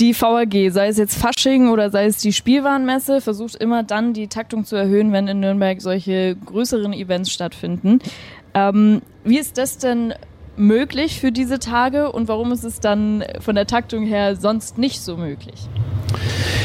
Die 0.00 0.14
VAG, 0.18 0.70
sei 0.72 0.88
es 0.88 0.98
jetzt 0.98 1.16
Fasching 1.16 1.68
oder 1.68 1.90
sei 1.90 2.06
es 2.06 2.18
die 2.18 2.32
Spielwarenmesse, 2.32 3.20
versucht 3.20 3.54
immer 3.54 3.82
dann 3.82 4.12
die 4.12 4.28
Taktung 4.28 4.64
zu 4.64 4.76
erhöhen, 4.76 5.12
wenn 5.12 5.26
in 5.26 5.40
Nürnberg 5.40 5.80
solche 5.80 6.36
größeren 6.36 6.92
Events 6.92 7.30
stattfinden. 7.30 8.00
Ähm, 8.52 9.00
wie 9.24 9.38
ist 9.38 9.56
das 9.58 9.78
denn 9.78 10.12
möglich 10.56 11.20
für 11.20 11.32
diese 11.32 11.58
Tage 11.58 12.12
und 12.12 12.28
warum 12.28 12.52
ist 12.52 12.64
es 12.64 12.80
dann 12.80 13.24
von 13.40 13.54
der 13.54 13.66
Taktung 13.66 14.04
her 14.04 14.36
sonst 14.36 14.78
nicht 14.78 15.00
so 15.00 15.16
möglich? 15.16 15.68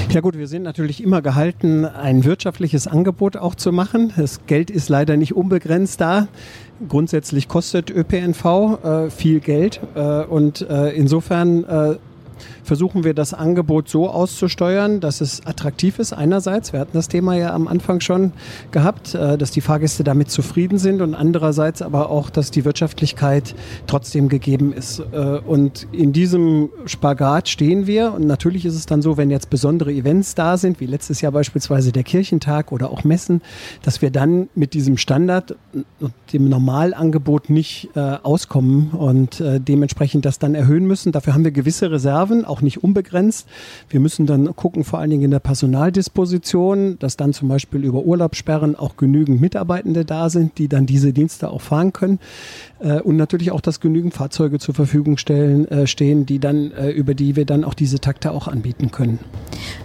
Ja 0.10 0.19
gut, 0.19 0.38
wir 0.38 0.48
sind 0.48 0.63
natürlich 0.63 1.01
immer 1.01 1.21
gehalten, 1.21 1.86
ein 1.86 2.25
wirtschaftliches 2.25 2.88
Angebot 2.88 3.38
auch 3.38 3.55
zu 3.55 3.71
machen. 3.71 4.12
Das 4.17 4.45
Geld 4.45 4.69
ist 4.69 4.89
leider 4.89 5.15
nicht 5.15 5.36
unbegrenzt 5.36 6.01
da. 6.01 6.27
Grundsätzlich 6.88 7.47
kostet 7.47 7.89
ÖPNV 7.89 8.45
äh, 8.83 9.09
viel 9.09 9.39
Geld 9.39 9.79
äh, 9.95 10.23
und 10.23 10.61
äh, 10.61 10.89
insofern 10.91 11.63
äh, 11.63 11.95
versuchen 12.63 13.03
wir 13.03 13.13
das 13.13 13.33
Angebot 13.33 13.89
so 13.89 14.09
auszusteuern, 14.09 14.99
dass 14.99 15.21
es 15.21 15.45
attraktiv 15.45 15.99
ist 15.99 16.13
einerseits. 16.13 16.73
Wir 16.73 16.79
hatten 16.79 16.93
das 16.93 17.07
Thema 17.07 17.35
ja 17.35 17.53
am 17.53 17.67
Anfang 17.67 18.01
schon 18.01 18.33
gehabt, 18.71 19.15
äh, 19.15 19.37
dass 19.37 19.51
die 19.51 19.61
Fahrgäste 19.61 20.03
damit 20.03 20.29
zufrieden 20.31 20.77
sind 20.77 21.01
und 21.01 21.15
andererseits 21.15 21.81
aber 21.81 22.09
auch, 22.09 22.29
dass 22.29 22.51
die 22.51 22.65
Wirtschaftlichkeit 22.65 23.55
trotzdem 23.87 24.29
gegeben 24.29 24.73
ist. 24.73 24.99
Äh, 25.11 25.39
und 25.39 25.87
in 25.91 26.13
diesem 26.13 26.69
Spagat 26.85 27.49
stehen 27.49 27.87
wir 27.87 28.13
und 28.13 28.25
natürlich 28.25 28.65
ist 28.65 28.75
es 28.75 28.85
dann 28.85 29.01
so, 29.01 29.17
wenn 29.17 29.31
jetzt 29.31 29.49
besondere 29.49 29.91
Events 29.91 30.35
da 30.35 30.57
sind, 30.57 30.79
wie 30.79 30.85
letztes 30.85 31.21
Jahr 31.21 31.31
beispielsweise 31.31 31.91
der 31.91 32.03
Kirchentag 32.03 32.71
oder 32.71 32.91
auch 32.91 33.03
Messen, 33.03 33.41
dass 33.81 34.01
wir 34.01 34.11
dann 34.11 34.49
mit 34.55 34.73
diesem 34.73 34.97
Standard 34.97 35.55
und 35.99 36.13
dem 36.33 36.49
Normalangebot 36.49 37.49
nicht 37.49 37.89
äh, 37.95 37.99
auskommen 37.99 38.91
und 38.91 39.41
dementsprechend 39.41 40.25
das 40.25 40.39
dann 40.39 40.55
erhöhen 40.55 40.85
müssen. 40.85 41.11
Dafür 41.11 41.33
haben 41.33 41.43
wir 41.43 41.51
gewisse 41.51 41.91
Reserven, 41.91 42.45
auch 42.51 42.62
nicht 42.62 42.84
unbegrenzt. 42.84 43.48
Wir 43.89 44.00
müssen 44.00 44.27
dann 44.27 44.55
gucken, 44.55 44.84
vor 44.84 45.00
allen 45.00 45.10
Dingen 45.10 45.24
in 45.24 45.31
der 45.31 45.39
Personaldisposition, 45.39 47.00
dass 47.00 47.17
dann 47.17 47.34
zum 47.34 47.48
Beispiel 47.48 47.84
über 47.84 48.03
Urlaubssperren 48.03 48.75
auch 48.75 48.98
genügend 48.98 49.41
Mitarbeitende 49.41 50.05
da 50.05 50.29
sind, 50.29 50.58
die 50.58 50.67
dann 50.67 50.86
diese 50.86 51.13
Dienste 51.13 51.50
auch 51.50 51.62
fahren 51.62 51.93
können. 51.93 52.20
Äh, 52.79 53.01
und 53.01 53.17
natürlich 53.17 53.51
auch, 53.51 53.62
dass 53.62 53.79
genügend 53.79 54.13
Fahrzeuge 54.13 54.60
zur 54.60 54.75
Verfügung 54.75 55.17
stellen, 55.17 55.67
äh, 55.67 55.88
stehen, 55.88 56.25
die 56.25 56.39
dann, 56.39 56.72
äh, 56.72 56.89
über 56.89 57.13
die 57.13 57.36
wir 57.36 57.46
dann 57.46 57.63
auch 57.63 57.74
diese 57.74 58.00
Takte 58.00 58.31
auch 58.31 58.48
anbieten 58.48 58.91
können. 58.91 59.20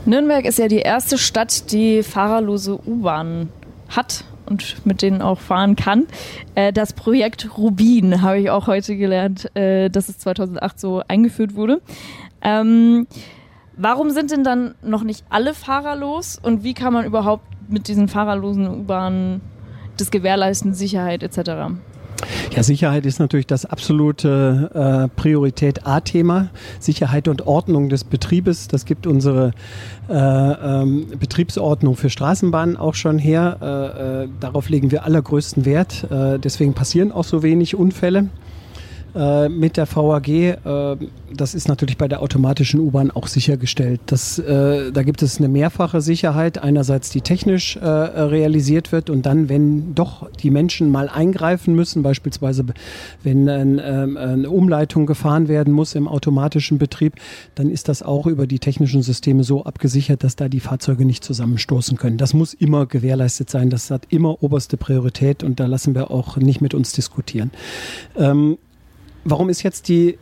Nürnberg 0.05 0.45
ist 0.45 0.59
ja 0.59 0.69
die 0.69 0.79
erste 0.79 1.19
Stadt, 1.19 1.73
die 1.73 2.03
fahrerlose 2.03 2.79
U-Bahnen 2.87 3.51
hat 3.89 4.25
und 4.47 4.85
mit 4.87 5.03
denen 5.03 5.23
auch 5.23 5.41
fahren 5.41 5.75
kann. 5.75 6.07
das 6.75 6.93
Projekt 6.93 7.59
Rubin 7.59 8.23
habe 8.23 8.39
ich 8.39 8.51
auch 8.51 8.69
heute 8.69 8.97
gelernt, 8.97 9.51
dass 9.55 10.09
es 10.09 10.19
2008 10.19 10.79
so 10.79 11.03
eingeführt 11.09 11.57
wurde. 11.57 11.81
Ähm, 12.43 13.07
warum 13.77 14.11
sind 14.11 14.31
denn 14.31 14.45
dann 14.45 14.75
noch 14.83 15.03
nicht 15.03 15.25
alle 15.29 15.55
fahrerlos 15.55 16.39
und 16.43 16.65
wie 16.65 16.75
kann 16.75 16.93
man 16.93 17.05
überhaupt 17.05 17.45
mit 17.69 17.89
diesen 17.89 18.09
fahrerlosen 18.09 18.69
U-Bahnen 18.69 19.41
das 19.97 20.11
gewährleisten, 20.11 20.75
Sicherheit 20.75 21.23
etc.? 21.23 21.77
Ja, 22.55 22.63
Sicherheit 22.63 23.05
ist 23.05 23.19
natürlich 23.19 23.47
das 23.47 23.67
absolute 23.67 24.71
äh, 24.75 25.09
Priorität 25.21 25.87
A-Thema. 25.87 26.49
Sicherheit 26.81 27.29
und 27.29 27.47
Ordnung 27.47 27.89
des 27.89 28.05
Betriebes, 28.05 28.69
das 28.69 28.85
gibt 28.85 29.07
unsere 29.07 29.53
äh, 30.09 30.15
ähm, 30.15 31.07
Betriebsordnung 31.19 31.97
für 31.97 32.09
Straßenbahnen 32.09 32.77
auch 32.77 32.95
schon 32.95 33.19
her. 33.19 33.59
Äh, 33.61 34.25
äh 34.25 34.29
darauf 34.41 34.69
legen 34.69 34.91
wir 34.91 35.05
allergrößten 35.05 35.65
Wert. 35.65 36.07
Äh, 36.11 36.39
deswegen 36.39 36.75
passieren 36.75 37.13
auch 37.13 37.25
so 37.25 37.43
wenig 37.43 37.75
Unfälle. 37.75 38.29
Äh, 39.17 39.49
mit 39.49 39.79
der 39.79 39.87
VAG. 39.87 40.29
Äh, 40.29 40.97
das 41.35 41.55
ist 41.55 41.69
natürlich 41.69 41.97
bei 41.97 42.07
der 42.07 42.21
automatischen 42.21 42.81
U-Bahn 42.81 43.11
auch 43.11 43.29
sichergestellt. 43.29 44.01
Das, 44.07 44.39
äh, 44.39 44.93
da 44.93 45.03
gibt 45.05 45.23
es 45.23 45.39
eine 45.39 45.49
mehrfache 45.49 46.03
Sicherheit. 46.03 46.59
Einerseits 46.59 47.09
die 47.09 47.23
technisch 47.23 47.77
äh, 47.77 47.87
realisiert 47.87 48.93
wird 48.93 49.09
und 49.09 49.25
dann, 49.25 49.49
wenn 49.49 49.95
doch 49.95 50.29
die 50.33 50.51
Menschen 50.51 50.91
mal 50.91 51.09
eingreifen 51.09 51.75
müssen, 51.75 52.03
beispielsweise 52.03 52.67
wenn 53.23 53.49
ähm, 53.49 54.17
eine 54.19 54.51
Umleitung 54.51 55.07
gefahren 55.07 55.49
werden 55.49 55.73
muss 55.73 55.95
im 55.95 56.09
automatischen 56.09 56.77
Betrieb, 56.77 57.15
dann 57.55 57.71
ist 57.71 57.89
das 57.89 58.03
auch 58.03 58.27
über 58.27 58.47
die 58.47 58.59
technischen 58.59 59.03
Systeme 59.03 59.45
so 59.45 59.65
abgesichert, 59.65 60.25
dass 60.25 60.37
da 60.37 60.49
die 60.51 60.61
Fahrzeuge 60.61 61.07
nicht 61.07 61.25
zusammenstoßen 61.25 61.97
können. 61.97 62.19
Das 62.19 62.35
muss 62.35 62.53
immer 62.53 62.85
gewährleistet 62.85 63.49
sein. 63.49 63.71
Das 63.71 63.91
hat 63.91 64.03
immer 64.11 64.43
oberste 64.43 64.77
Priorität 64.77 65.43
und 65.43 65.59
da 65.59 65.65
lassen 65.67 65.95
wir 65.95 66.11
auch 66.11 66.37
nicht 66.37 66.61
mit 66.61 66.75
uns 66.75 66.93
diskutieren. 66.93 67.51
Ähm, 68.17 68.59
Warum 69.29 69.49
ist 69.49 69.65
jetzt 69.65 69.89
die 69.89 70.19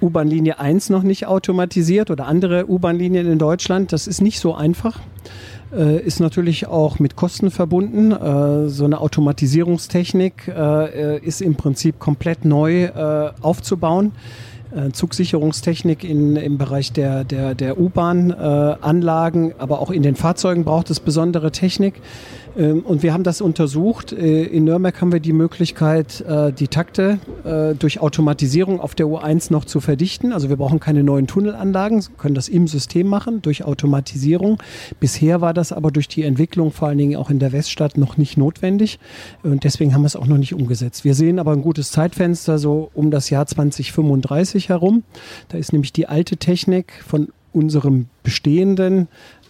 U-Bahn-Linie 0.00 0.60
1 0.60 0.90
noch 0.90 1.02
nicht 1.02 1.26
automatisiert 1.26 2.12
oder 2.12 2.28
andere 2.28 2.70
U-Bahn-Linien 2.70 3.26
in 3.26 3.40
Deutschland? 3.40 3.92
Das 3.92 4.06
ist 4.06 4.20
nicht 4.20 4.38
so 4.38 4.54
einfach. 4.54 5.00
Äh, 5.74 6.00
ist 6.00 6.20
natürlich 6.20 6.68
auch 6.68 7.00
mit 7.00 7.16
Kosten 7.16 7.50
verbunden. 7.50 8.12
Äh, 8.12 8.68
so 8.68 8.84
eine 8.84 9.00
Automatisierungstechnik 9.00 10.46
äh, 10.46 11.18
ist 11.18 11.42
im 11.42 11.56
Prinzip 11.56 11.98
komplett 11.98 12.44
neu 12.44 12.84
äh, 12.84 13.32
aufzubauen. 13.40 14.12
Äh, 14.70 14.92
Zugsicherungstechnik 14.92 16.04
in, 16.04 16.36
im 16.36 16.56
Bereich 16.56 16.92
der, 16.92 17.24
der, 17.24 17.56
der 17.56 17.76
U-Bahn-Anlagen, 17.80 19.54
aber 19.58 19.80
auch 19.80 19.90
in 19.90 20.04
den 20.04 20.14
Fahrzeugen 20.14 20.62
braucht 20.64 20.88
es 20.90 21.00
besondere 21.00 21.50
Technik. 21.50 21.94
Ähm, 22.56 22.80
und 22.80 23.02
wir 23.02 23.12
haben 23.12 23.22
das 23.22 23.40
untersucht. 23.40 24.12
Äh, 24.12 24.44
in 24.44 24.64
Nürnberg 24.64 25.00
haben 25.00 25.12
wir 25.12 25.20
die 25.20 25.32
Möglichkeit, 25.32 26.20
äh, 26.22 26.52
die 26.52 26.68
Takte 26.68 27.18
äh, 27.44 27.74
durch 27.74 28.00
Automatisierung 28.00 28.80
auf 28.80 28.94
der 28.94 29.06
U1 29.06 29.52
noch 29.52 29.64
zu 29.64 29.80
verdichten. 29.80 30.32
Also 30.32 30.48
wir 30.48 30.56
brauchen 30.56 30.80
keine 30.80 31.02
neuen 31.02 31.26
Tunnelanlagen, 31.26 32.04
können 32.18 32.34
das 32.34 32.48
im 32.48 32.66
System 32.68 33.06
machen 33.06 33.42
durch 33.42 33.64
Automatisierung. 33.64 34.58
Bisher 35.00 35.40
war 35.40 35.54
das 35.54 35.72
aber 35.72 35.90
durch 35.90 36.08
die 36.08 36.22
Entwicklung 36.22 36.72
vor 36.72 36.88
allen 36.88 36.98
Dingen 36.98 37.16
auch 37.16 37.30
in 37.30 37.38
der 37.38 37.52
Weststadt 37.52 37.98
noch 37.98 38.16
nicht 38.16 38.36
notwendig. 38.36 38.98
Und 39.42 39.64
deswegen 39.64 39.94
haben 39.94 40.02
wir 40.02 40.06
es 40.06 40.16
auch 40.16 40.26
noch 40.26 40.38
nicht 40.38 40.54
umgesetzt. 40.54 41.04
Wir 41.04 41.14
sehen 41.14 41.38
aber 41.38 41.52
ein 41.52 41.62
gutes 41.62 41.90
Zeitfenster 41.90 42.58
so 42.58 42.90
um 42.94 43.10
das 43.10 43.30
Jahr 43.30 43.46
2035 43.46 44.68
herum. 44.68 45.02
Da 45.48 45.58
ist 45.58 45.72
nämlich 45.72 45.92
die 45.92 46.06
alte 46.08 46.36
Technik 46.36 46.92
von 47.06 47.28
unserem 47.56 48.06
bestehenden 48.22 49.08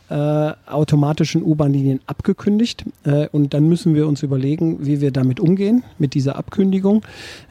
äh, 0.09 0.53
automatischen 0.67 1.43
U-Bahn-Linien 1.43 2.01
abgekündigt. 2.07 2.85
Äh, 3.05 3.29
und 3.33 3.55
dann 3.55 3.69
müssen 3.69 3.95
wir 3.95 4.07
uns 4.07 4.23
überlegen, 4.23 4.87
wie 4.87 5.01
wir 5.01 5.11
damit 5.11 5.41
umgehen, 5.41 5.83
mit 5.99 6.15
dieser 6.15 6.37
Abkündigung, 6.37 7.03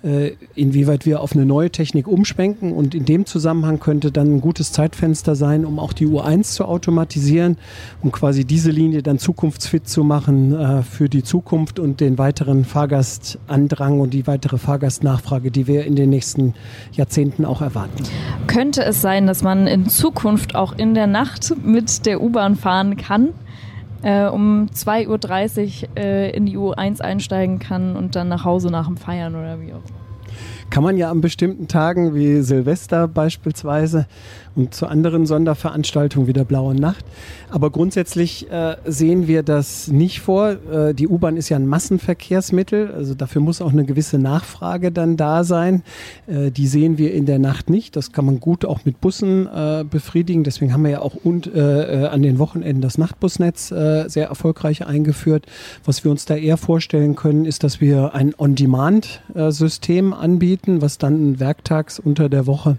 äh, 0.03 0.31
inwieweit 0.55 1.05
wir 1.05 1.21
auf 1.21 1.33
eine 1.33 1.45
neue 1.45 1.69
Technik 1.69 2.07
umschwenken. 2.07 2.71
Und 2.71 2.95
in 2.95 3.05
dem 3.05 3.25
Zusammenhang 3.25 3.79
könnte 3.79 4.11
dann 4.11 4.35
ein 4.35 4.41
gutes 4.41 4.71
Zeitfenster 4.71 5.35
sein, 5.35 5.65
um 5.65 5.79
auch 5.79 5.91
die 5.91 6.07
U1 6.07 6.43
zu 6.43 6.65
automatisieren, 6.65 7.57
um 8.01 8.11
quasi 8.11 8.45
diese 8.45 8.71
Linie 8.71 9.03
dann 9.03 9.19
zukunftsfit 9.19 9.89
zu 9.89 10.05
machen 10.05 10.53
äh, 10.53 10.83
für 10.83 11.09
die 11.09 11.23
Zukunft 11.23 11.79
und 11.79 11.99
den 11.99 12.17
weiteren 12.17 12.63
Fahrgastandrang 12.63 13.99
und 13.99 14.13
die 14.13 14.27
weitere 14.27 14.57
Fahrgastnachfrage, 14.57 15.51
die 15.51 15.67
wir 15.67 15.85
in 15.85 15.95
den 15.95 16.09
nächsten 16.09 16.53
Jahrzehnten 16.93 17.43
auch 17.43 17.61
erwarten. 17.61 18.03
Könnte 18.47 18.85
es 18.85 19.01
sein, 19.01 19.27
dass 19.27 19.43
man 19.43 19.67
in 19.67 19.89
Zukunft 19.89 20.55
auch 20.55 20.71
in 20.77 20.93
der 20.93 21.07
Nacht 21.07 21.53
mit 21.65 22.05
der 22.05 22.21
U-Bahn 22.21 22.44
U-Bahn 22.45 22.55
fahren 22.55 22.97
kann, 22.97 23.29
äh, 24.03 24.27
um 24.27 24.67
2.30 24.67 25.83
Uhr 25.83 25.97
äh, 25.97 26.29
in 26.31 26.45
die 26.45 26.57
U1 26.57 27.01
einsteigen 27.01 27.59
kann 27.59 27.95
und 27.95 28.15
dann 28.15 28.27
nach 28.27 28.45
Hause 28.45 28.69
nach 28.69 28.85
dem 28.85 28.97
Feiern 28.97 29.35
oder 29.35 29.59
wie 29.59 29.73
auch. 29.73 29.81
Kann 30.69 30.83
man 30.83 30.97
ja 30.97 31.09
an 31.09 31.21
bestimmten 31.21 31.67
Tagen 31.67 32.13
wie 32.13 32.41
Silvester 32.41 33.07
beispielsweise 33.07 34.07
und 34.55 34.73
zu 34.73 34.87
anderen 34.87 35.25
Sonderveranstaltungen 35.25 36.27
wie 36.27 36.33
der 36.33 36.45
Blauen 36.45 36.77
Nacht. 36.77 37.05
Aber 37.49 37.69
grundsätzlich 37.69 38.49
äh, 38.51 38.75
sehen 38.85 39.27
wir 39.27 39.43
das 39.43 39.87
nicht 39.87 40.21
vor. 40.21 40.57
Äh, 40.71 40.93
die 40.93 41.07
U-Bahn 41.07 41.37
ist 41.37 41.49
ja 41.49 41.57
ein 41.57 41.67
Massenverkehrsmittel, 41.67 42.91
also 42.91 43.13
dafür 43.13 43.41
muss 43.41 43.61
auch 43.61 43.71
eine 43.71 43.85
gewisse 43.85 44.17
Nachfrage 44.17 44.91
dann 44.91 45.17
da 45.17 45.43
sein. 45.43 45.83
Äh, 46.27 46.51
die 46.51 46.67
sehen 46.67 46.97
wir 46.97 47.13
in 47.13 47.25
der 47.25 47.39
Nacht 47.39 47.69
nicht. 47.69 47.95
Das 47.95 48.11
kann 48.11 48.25
man 48.25 48.39
gut 48.39 48.65
auch 48.65 48.85
mit 48.85 49.01
Bussen 49.01 49.47
äh, 49.47 49.83
befriedigen. 49.89 50.43
Deswegen 50.43 50.73
haben 50.73 50.83
wir 50.83 50.91
ja 50.91 51.01
auch 51.01 51.15
und, 51.15 51.47
äh, 51.53 52.03
äh, 52.03 52.07
an 52.07 52.21
den 52.21 52.39
Wochenenden 52.39 52.81
das 52.81 52.97
Nachtbusnetz 52.97 53.67
sehr 53.67 54.27
erfolgreich 54.27 54.85
eingeführt. 54.85 55.45
Was 55.83 56.03
wir 56.03 56.11
uns 56.11 56.25
da 56.25 56.35
eher 56.35 56.57
vorstellen 56.57 57.15
können, 57.15 57.45
ist, 57.45 57.63
dass 57.63 57.81
wir 57.81 58.13
ein 58.13 58.33
On-Demand-System 58.37 60.13
anbieten, 60.13 60.81
was 60.81 60.97
dann 60.97 61.39
werktags 61.39 61.99
unter 61.99 62.29
der 62.29 62.47
Woche 62.47 62.77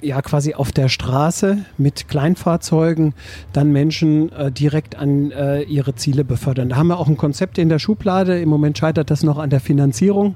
ja 0.00 0.20
quasi 0.22 0.54
auf 0.54 0.72
der 0.72 0.88
Straße 0.88 1.58
mit 1.78 2.08
Kleinfahrzeugen 2.08 3.14
dann 3.52 3.72
Menschen 3.72 4.30
äh, 4.32 4.52
direkt 4.52 4.96
an 4.96 5.30
äh, 5.30 5.62
ihre 5.62 5.94
Ziele 5.94 6.24
befördern. 6.24 6.68
Da 6.68 6.76
haben 6.76 6.88
wir 6.88 6.98
auch 6.98 7.08
ein 7.08 7.16
Konzept 7.16 7.58
in 7.58 7.68
der 7.68 7.78
Schublade. 7.78 8.40
Im 8.40 8.48
Moment 8.48 8.78
scheitert 8.78 9.10
das 9.10 9.22
noch 9.22 9.38
an 9.38 9.50
der 9.50 9.60
Finanzierung, 9.60 10.34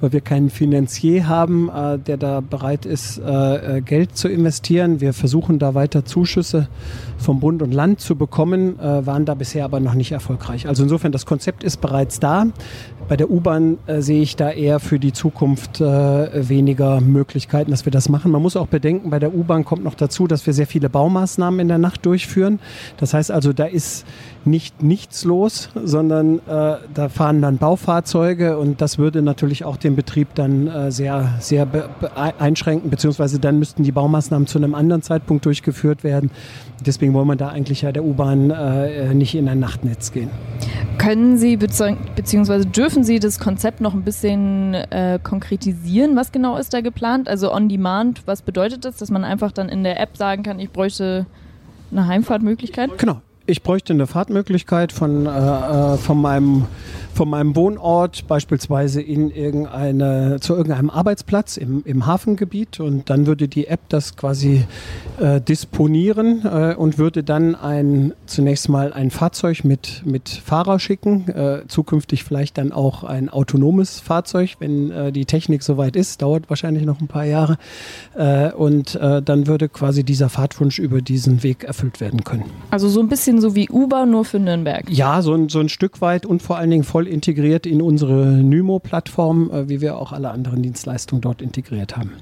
weil 0.00 0.12
wir 0.12 0.20
keinen 0.20 0.50
Finanzier 0.50 1.28
haben, 1.28 1.68
äh, 1.68 1.98
der 1.98 2.16
da 2.16 2.40
bereit 2.40 2.86
ist, 2.86 3.18
äh, 3.18 3.78
äh, 3.78 3.80
Geld 3.80 4.16
zu 4.16 4.28
investieren. 4.28 5.00
Wir 5.00 5.12
versuchen 5.12 5.58
da 5.58 5.74
weiter 5.74 6.04
Zuschüsse 6.04 6.68
vom 7.18 7.40
Bund 7.40 7.62
und 7.62 7.72
Land 7.72 8.00
zu 8.00 8.16
bekommen, 8.16 8.78
äh, 8.78 9.06
waren 9.06 9.24
da 9.24 9.34
bisher 9.34 9.64
aber 9.64 9.80
noch 9.80 9.94
nicht 9.94 10.12
erfolgreich. 10.12 10.66
Also 10.66 10.82
insofern, 10.82 11.12
das 11.12 11.26
Konzept 11.26 11.64
ist 11.64 11.80
bereits 11.80 12.18
da. 12.18 12.46
Bei 13.12 13.16
der 13.18 13.30
U-Bahn 13.30 13.76
sehe 13.98 14.22
ich 14.22 14.36
da 14.36 14.50
eher 14.50 14.80
für 14.80 14.98
die 14.98 15.12
Zukunft 15.12 15.80
weniger 15.80 17.02
Möglichkeiten, 17.02 17.70
dass 17.70 17.84
wir 17.84 17.92
das 17.92 18.08
machen. 18.08 18.32
Man 18.32 18.40
muss 18.40 18.56
auch 18.56 18.68
bedenken, 18.68 19.10
bei 19.10 19.18
der 19.18 19.34
U-Bahn 19.34 19.66
kommt 19.66 19.84
noch 19.84 19.96
dazu, 19.96 20.26
dass 20.26 20.46
wir 20.46 20.54
sehr 20.54 20.66
viele 20.66 20.88
Baumaßnahmen 20.88 21.60
in 21.60 21.68
der 21.68 21.76
Nacht 21.76 22.06
durchführen. 22.06 22.58
Das 22.96 23.12
heißt 23.12 23.30
also, 23.30 23.52
da 23.52 23.66
ist 23.66 24.06
nicht 24.46 24.82
nichts 24.82 25.24
los, 25.24 25.68
sondern 25.74 26.38
äh, 26.38 26.76
da 26.94 27.08
fahren 27.08 27.42
dann 27.42 27.58
Baufahrzeuge 27.58 28.58
und 28.58 28.80
das 28.80 28.98
würde 28.98 29.22
natürlich 29.22 29.64
auch 29.64 29.76
den 29.76 29.96
Betrieb 29.96 30.34
dann 30.34 30.66
äh, 30.66 30.90
sehr, 30.90 31.34
sehr 31.40 31.66
be 31.66 31.88
einschränken, 32.16 32.90
beziehungsweise 32.90 33.38
dann 33.38 33.58
müssten 33.58 33.82
die 33.82 33.92
Baumaßnahmen 33.92 34.46
zu 34.46 34.58
einem 34.58 34.74
anderen 34.74 35.02
Zeitpunkt 35.02 35.44
durchgeführt 35.46 36.04
werden. 36.04 36.30
Deswegen 36.84 37.14
wollen 37.14 37.28
wir 37.28 37.36
da 37.36 37.48
eigentlich 37.48 37.82
ja 37.82 37.92
der 37.92 38.04
U-Bahn 38.04 38.50
äh, 38.50 39.14
nicht 39.14 39.34
in 39.34 39.48
ein 39.48 39.60
Nachtnetz 39.60 40.12
gehen. 40.12 40.30
Können 40.98 41.38
Sie 41.38 41.56
beziehungsweise 41.56 42.66
dürfen 42.66 43.04
Sie 43.04 43.18
das 43.18 43.38
Konzept 43.38 43.80
noch 43.80 43.94
ein 43.94 44.02
bisschen 44.02 44.74
äh, 44.74 45.18
konkretisieren? 45.22 46.16
Was 46.16 46.32
genau 46.32 46.56
ist 46.56 46.74
da 46.74 46.80
geplant? 46.80 47.28
Also 47.28 47.52
on 47.52 47.68
demand, 47.68 48.26
was 48.26 48.42
bedeutet 48.42 48.84
das, 48.84 48.96
dass 48.96 49.10
man 49.10 49.24
einfach 49.24 49.52
dann 49.52 49.68
in 49.68 49.84
der 49.84 50.00
App 50.00 50.16
sagen 50.16 50.42
kann, 50.42 50.58
ich 50.58 50.70
bräuchte 50.70 51.26
eine 51.90 52.06
Heimfahrtmöglichkeit? 52.06 52.98
Genau. 52.98 53.20
Ich 53.46 53.62
bräuchte 53.62 53.92
eine 53.92 54.06
Fahrtmöglichkeit 54.06 54.92
von, 54.92 55.26
äh, 55.26 55.28
äh 55.28 55.96
von 55.96 56.20
meinem 56.20 56.66
von 57.14 57.28
meinem 57.28 57.54
Wohnort 57.56 58.26
beispielsweise 58.26 59.02
in 59.02 59.30
irgendeine, 59.30 60.38
zu 60.40 60.54
irgendeinem 60.54 60.90
Arbeitsplatz 60.90 61.56
im, 61.56 61.82
im 61.84 62.06
Hafengebiet 62.06 62.80
und 62.80 63.10
dann 63.10 63.26
würde 63.26 63.48
die 63.48 63.66
App 63.66 63.80
das 63.88 64.16
quasi 64.16 64.64
äh, 65.20 65.40
disponieren 65.40 66.44
äh, 66.44 66.74
und 66.74 66.98
würde 66.98 67.22
dann 67.22 67.54
ein, 67.54 68.14
zunächst 68.26 68.68
mal 68.68 68.92
ein 68.92 69.10
Fahrzeug 69.10 69.64
mit, 69.64 70.02
mit 70.06 70.28
Fahrer 70.28 70.78
schicken, 70.78 71.28
äh, 71.28 71.62
zukünftig 71.68 72.24
vielleicht 72.24 72.56
dann 72.58 72.72
auch 72.72 73.04
ein 73.04 73.28
autonomes 73.28 74.00
Fahrzeug, 74.00 74.56
wenn 74.58 74.90
äh, 74.90 75.12
die 75.12 75.26
Technik 75.26 75.62
soweit 75.62 75.96
ist, 75.96 76.22
dauert 76.22 76.48
wahrscheinlich 76.48 76.84
noch 76.84 77.00
ein 77.00 77.08
paar 77.08 77.24
Jahre 77.24 77.58
äh, 78.16 78.50
und 78.52 78.94
äh, 78.94 79.20
dann 79.22 79.46
würde 79.46 79.68
quasi 79.68 80.02
dieser 80.02 80.28
Fahrtwunsch 80.30 80.78
über 80.78 81.02
diesen 81.02 81.42
Weg 81.42 81.64
erfüllt 81.64 82.00
werden 82.00 82.24
können. 82.24 82.44
Also 82.70 82.88
so 82.88 83.00
ein 83.00 83.08
bisschen 83.08 83.40
so 83.40 83.54
wie 83.54 83.68
Uber, 83.68 84.06
nur 84.06 84.24
für 84.24 84.38
Nürnberg. 84.38 84.88
Ja, 84.88 85.20
so 85.20 85.34
ein, 85.34 85.50
so 85.50 85.60
ein 85.60 85.68
Stück 85.68 86.00
weit 86.00 86.24
und 86.24 86.42
vor 86.42 86.56
allen 86.56 86.70
Dingen 86.70 86.84
voll 86.84 87.02
voll 87.02 87.11
integriert 87.12 87.66
in 87.66 87.82
unsere 87.82 88.26
Nymo-Plattform, 88.26 89.50
äh, 89.50 89.68
wie 89.68 89.80
wir 89.80 89.96
auch 89.96 90.12
alle 90.12 90.30
anderen 90.30 90.62
Dienstleistungen 90.62 91.20
dort 91.20 91.42
integriert 91.42 91.96
haben. 91.96 92.12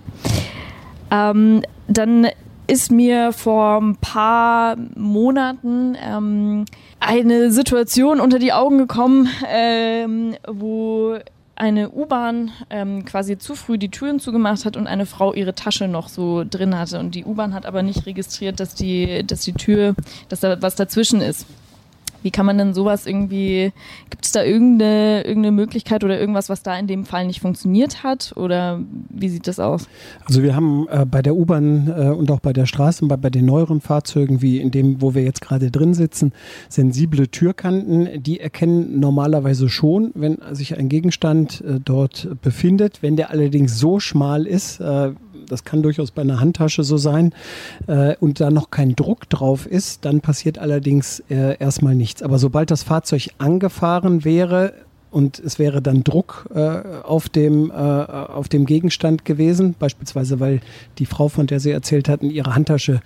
Ähm, 1.10 1.62
dann 1.88 2.26
ist 2.66 2.92
mir 2.92 3.32
vor 3.32 3.80
ein 3.80 3.96
paar 3.96 4.76
Monaten 4.94 5.96
ähm, 6.00 6.64
eine 7.00 7.50
Situation 7.50 8.20
unter 8.20 8.38
die 8.38 8.52
Augen 8.52 8.78
gekommen, 8.78 9.28
ähm, 9.48 10.36
wo 10.46 11.16
eine 11.56 11.90
U-Bahn 11.90 12.52
ähm, 12.70 13.04
quasi 13.04 13.36
zu 13.38 13.54
früh 13.54 13.76
die 13.76 13.90
Türen 13.90 14.18
zugemacht 14.18 14.64
hat 14.64 14.76
und 14.76 14.86
eine 14.86 15.04
Frau 15.04 15.34
ihre 15.34 15.54
Tasche 15.54 15.88
noch 15.88 16.08
so 16.08 16.44
drin 16.48 16.78
hatte. 16.78 16.98
Und 16.98 17.14
die 17.14 17.24
U-Bahn 17.24 17.54
hat 17.54 17.66
aber 17.66 17.82
nicht 17.82 18.06
registriert, 18.06 18.60
dass 18.60 18.74
die, 18.74 19.26
dass 19.26 19.42
die 19.42 19.52
Tür, 19.52 19.94
dass 20.28 20.40
da 20.40 20.62
was 20.62 20.74
dazwischen 20.74 21.20
ist. 21.20 21.46
Wie 22.22 22.30
kann 22.30 22.46
man 22.46 22.58
denn 22.58 22.74
sowas 22.74 23.06
irgendwie, 23.06 23.72
gibt 24.10 24.24
es 24.24 24.32
da 24.32 24.42
irgendeine, 24.42 25.24
irgendeine 25.24 25.52
Möglichkeit 25.52 26.04
oder 26.04 26.18
irgendwas, 26.18 26.48
was 26.48 26.62
da 26.62 26.78
in 26.78 26.86
dem 26.86 27.04
Fall 27.04 27.26
nicht 27.26 27.40
funktioniert 27.40 28.02
hat? 28.02 28.32
Oder 28.36 28.80
wie 29.08 29.28
sieht 29.28 29.46
das 29.46 29.58
aus? 29.58 29.88
Also 30.26 30.42
wir 30.42 30.54
haben 30.54 30.86
äh, 30.88 31.06
bei 31.06 31.22
der 31.22 31.34
U-Bahn 31.34 31.88
äh, 31.88 32.08
und 32.10 32.30
auch 32.30 32.40
bei 32.40 32.52
der 32.52 32.66
Straßenbahn, 32.66 33.20
bei 33.20 33.30
den 33.30 33.46
neueren 33.46 33.80
Fahrzeugen, 33.80 34.42
wie 34.42 34.58
in 34.58 34.70
dem, 34.70 35.00
wo 35.00 35.14
wir 35.14 35.22
jetzt 35.22 35.40
gerade 35.40 35.70
drin 35.70 35.94
sitzen, 35.94 36.32
sensible 36.68 37.28
Türkanten, 37.28 38.22
die 38.22 38.40
erkennen 38.40 39.00
normalerweise 39.00 39.68
schon, 39.68 40.12
wenn 40.14 40.38
sich 40.52 40.76
ein 40.76 40.88
Gegenstand 40.88 41.62
äh, 41.62 41.80
dort 41.84 42.28
befindet. 42.42 43.02
Wenn 43.02 43.16
der 43.16 43.30
allerdings 43.30 43.78
so 43.78 44.00
schmal 44.00 44.46
ist, 44.46 44.80
äh, 44.80 45.12
das 45.50 45.64
kann 45.64 45.82
durchaus 45.82 46.10
bei 46.10 46.22
einer 46.22 46.40
Handtasche 46.40 46.84
so 46.84 46.96
sein, 46.96 47.34
äh, 47.86 48.16
und 48.20 48.40
da 48.40 48.50
noch 48.50 48.70
kein 48.70 48.96
Druck 48.96 49.28
drauf 49.28 49.66
ist, 49.66 50.04
dann 50.04 50.20
passiert 50.20 50.58
allerdings 50.58 51.20
äh, 51.30 51.56
erstmal 51.58 51.94
nichts. 51.94 52.22
Aber 52.22 52.38
sobald 52.38 52.70
das 52.70 52.82
Fahrzeug 52.82 53.30
angefahren 53.38 54.24
wäre, 54.24 54.74
und 55.10 55.40
es 55.40 55.58
wäre 55.58 55.82
dann 55.82 56.04
Druck 56.04 56.48
äh, 56.54 56.60
auf, 57.02 57.28
dem, 57.28 57.70
äh, 57.70 57.74
auf 57.74 58.48
dem 58.48 58.64
Gegenstand 58.64 59.24
gewesen, 59.24 59.74
beispielsweise 59.78 60.38
weil 60.40 60.60
die 60.98 61.06
Frau, 61.06 61.28
von 61.28 61.46
der 61.46 61.60
Sie 61.60 61.70
erzählt 61.70 62.08
hatten, 62.08 62.30
ihre 62.30 62.54
Handtasche 62.54 63.00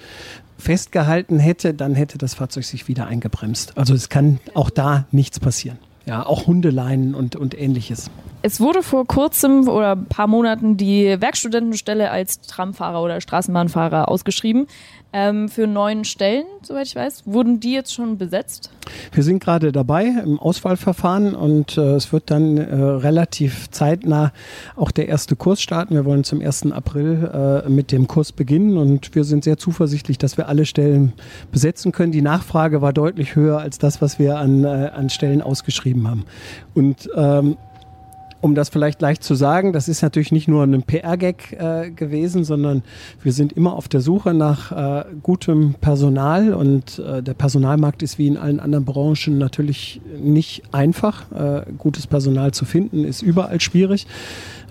festgehalten 0.58 1.38
hätte, 1.38 1.74
dann 1.74 1.94
hätte 1.94 2.18
das 2.18 2.34
Fahrzeug 2.34 2.64
sich 2.64 2.88
wieder 2.88 3.06
eingebremst. 3.06 3.76
Also 3.76 3.94
es 3.94 4.08
kann 4.08 4.38
auch 4.54 4.70
da 4.70 5.06
nichts 5.10 5.40
passieren. 5.40 5.78
Ja, 6.06 6.26
auch 6.26 6.46
Hundeleinen 6.46 7.14
und, 7.14 7.36
und 7.36 7.58
ähnliches. 7.58 8.10
Es 8.42 8.60
wurde 8.60 8.82
vor 8.82 9.06
kurzem 9.06 9.68
oder 9.68 9.92
ein 9.92 10.04
paar 10.04 10.26
Monaten 10.26 10.76
die 10.76 11.18
Werkstudentenstelle 11.18 12.10
als 12.10 12.42
Tramfahrer 12.42 13.02
oder 13.02 13.22
Straßenbahnfahrer 13.22 14.08
ausgeschrieben. 14.08 14.66
Ähm, 15.16 15.48
für 15.48 15.68
neun 15.68 16.04
Stellen, 16.04 16.44
soweit 16.62 16.88
ich 16.88 16.96
weiß. 16.96 17.22
Wurden 17.24 17.60
die 17.60 17.72
jetzt 17.72 17.94
schon 17.94 18.18
besetzt? 18.18 18.70
Wir 19.12 19.22
sind 19.22 19.38
gerade 19.38 19.70
dabei 19.70 20.06
im 20.06 20.40
Auswahlverfahren 20.40 21.36
und 21.36 21.78
äh, 21.78 21.94
es 21.94 22.12
wird 22.12 22.32
dann 22.32 22.58
äh, 22.58 22.74
relativ 22.74 23.70
zeitnah 23.70 24.32
auch 24.74 24.90
der 24.90 25.06
erste 25.06 25.36
Kurs 25.36 25.62
starten. 25.62 25.94
Wir 25.94 26.04
wollen 26.04 26.24
zum 26.24 26.40
1. 26.40 26.72
April 26.72 27.62
äh, 27.64 27.68
mit 27.68 27.92
dem 27.92 28.08
Kurs 28.08 28.32
beginnen 28.32 28.76
und 28.76 29.14
wir 29.14 29.22
sind 29.22 29.44
sehr 29.44 29.56
zuversichtlich, 29.56 30.18
dass 30.18 30.36
wir 30.36 30.48
alle 30.48 30.66
Stellen 30.66 31.12
besetzen 31.52 31.92
können. 31.92 32.10
Die 32.10 32.20
Nachfrage 32.20 32.82
war 32.82 32.92
deutlich 32.92 33.36
höher 33.36 33.60
als 33.60 33.78
das, 33.78 34.02
was 34.02 34.18
wir 34.18 34.38
an, 34.38 34.64
äh, 34.64 34.90
an 34.92 35.10
Stellen 35.10 35.42
ausgeschrieben 35.42 36.08
haben. 36.08 36.24
Und 36.74 37.08
ähm, 37.14 37.56
um 38.44 38.54
das 38.54 38.68
vielleicht 38.68 39.00
leicht 39.00 39.24
zu 39.24 39.34
sagen, 39.34 39.72
das 39.72 39.88
ist 39.88 40.02
natürlich 40.02 40.30
nicht 40.30 40.48
nur 40.48 40.64
ein 40.64 40.82
PR-Gag 40.82 41.52
äh, 41.52 41.90
gewesen, 41.90 42.44
sondern 42.44 42.82
wir 43.22 43.32
sind 43.32 43.54
immer 43.54 43.72
auf 43.72 43.88
der 43.88 44.02
Suche 44.02 44.34
nach 44.34 44.70
äh, 44.70 45.06
gutem 45.22 45.72
Personal 45.80 46.52
und 46.52 46.98
äh, 46.98 47.22
der 47.22 47.32
Personalmarkt 47.32 48.02
ist 48.02 48.18
wie 48.18 48.26
in 48.26 48.36
allen 48.36 48.60
anderen 48.60 48.84
Branchen 48.84 49.38
natürlich 49.38 50.02
nicht 50.22 50.62
einfach. 50.72 51.24
Äh, 51.32 51.62
gutes 51.78 52.06
Personal 52.06 52.52
zu 52.52 52.66
finden 52.66 53.04
ist 53.04 53.22
überall 53.22 53.62
schwierig. 53.62 54.06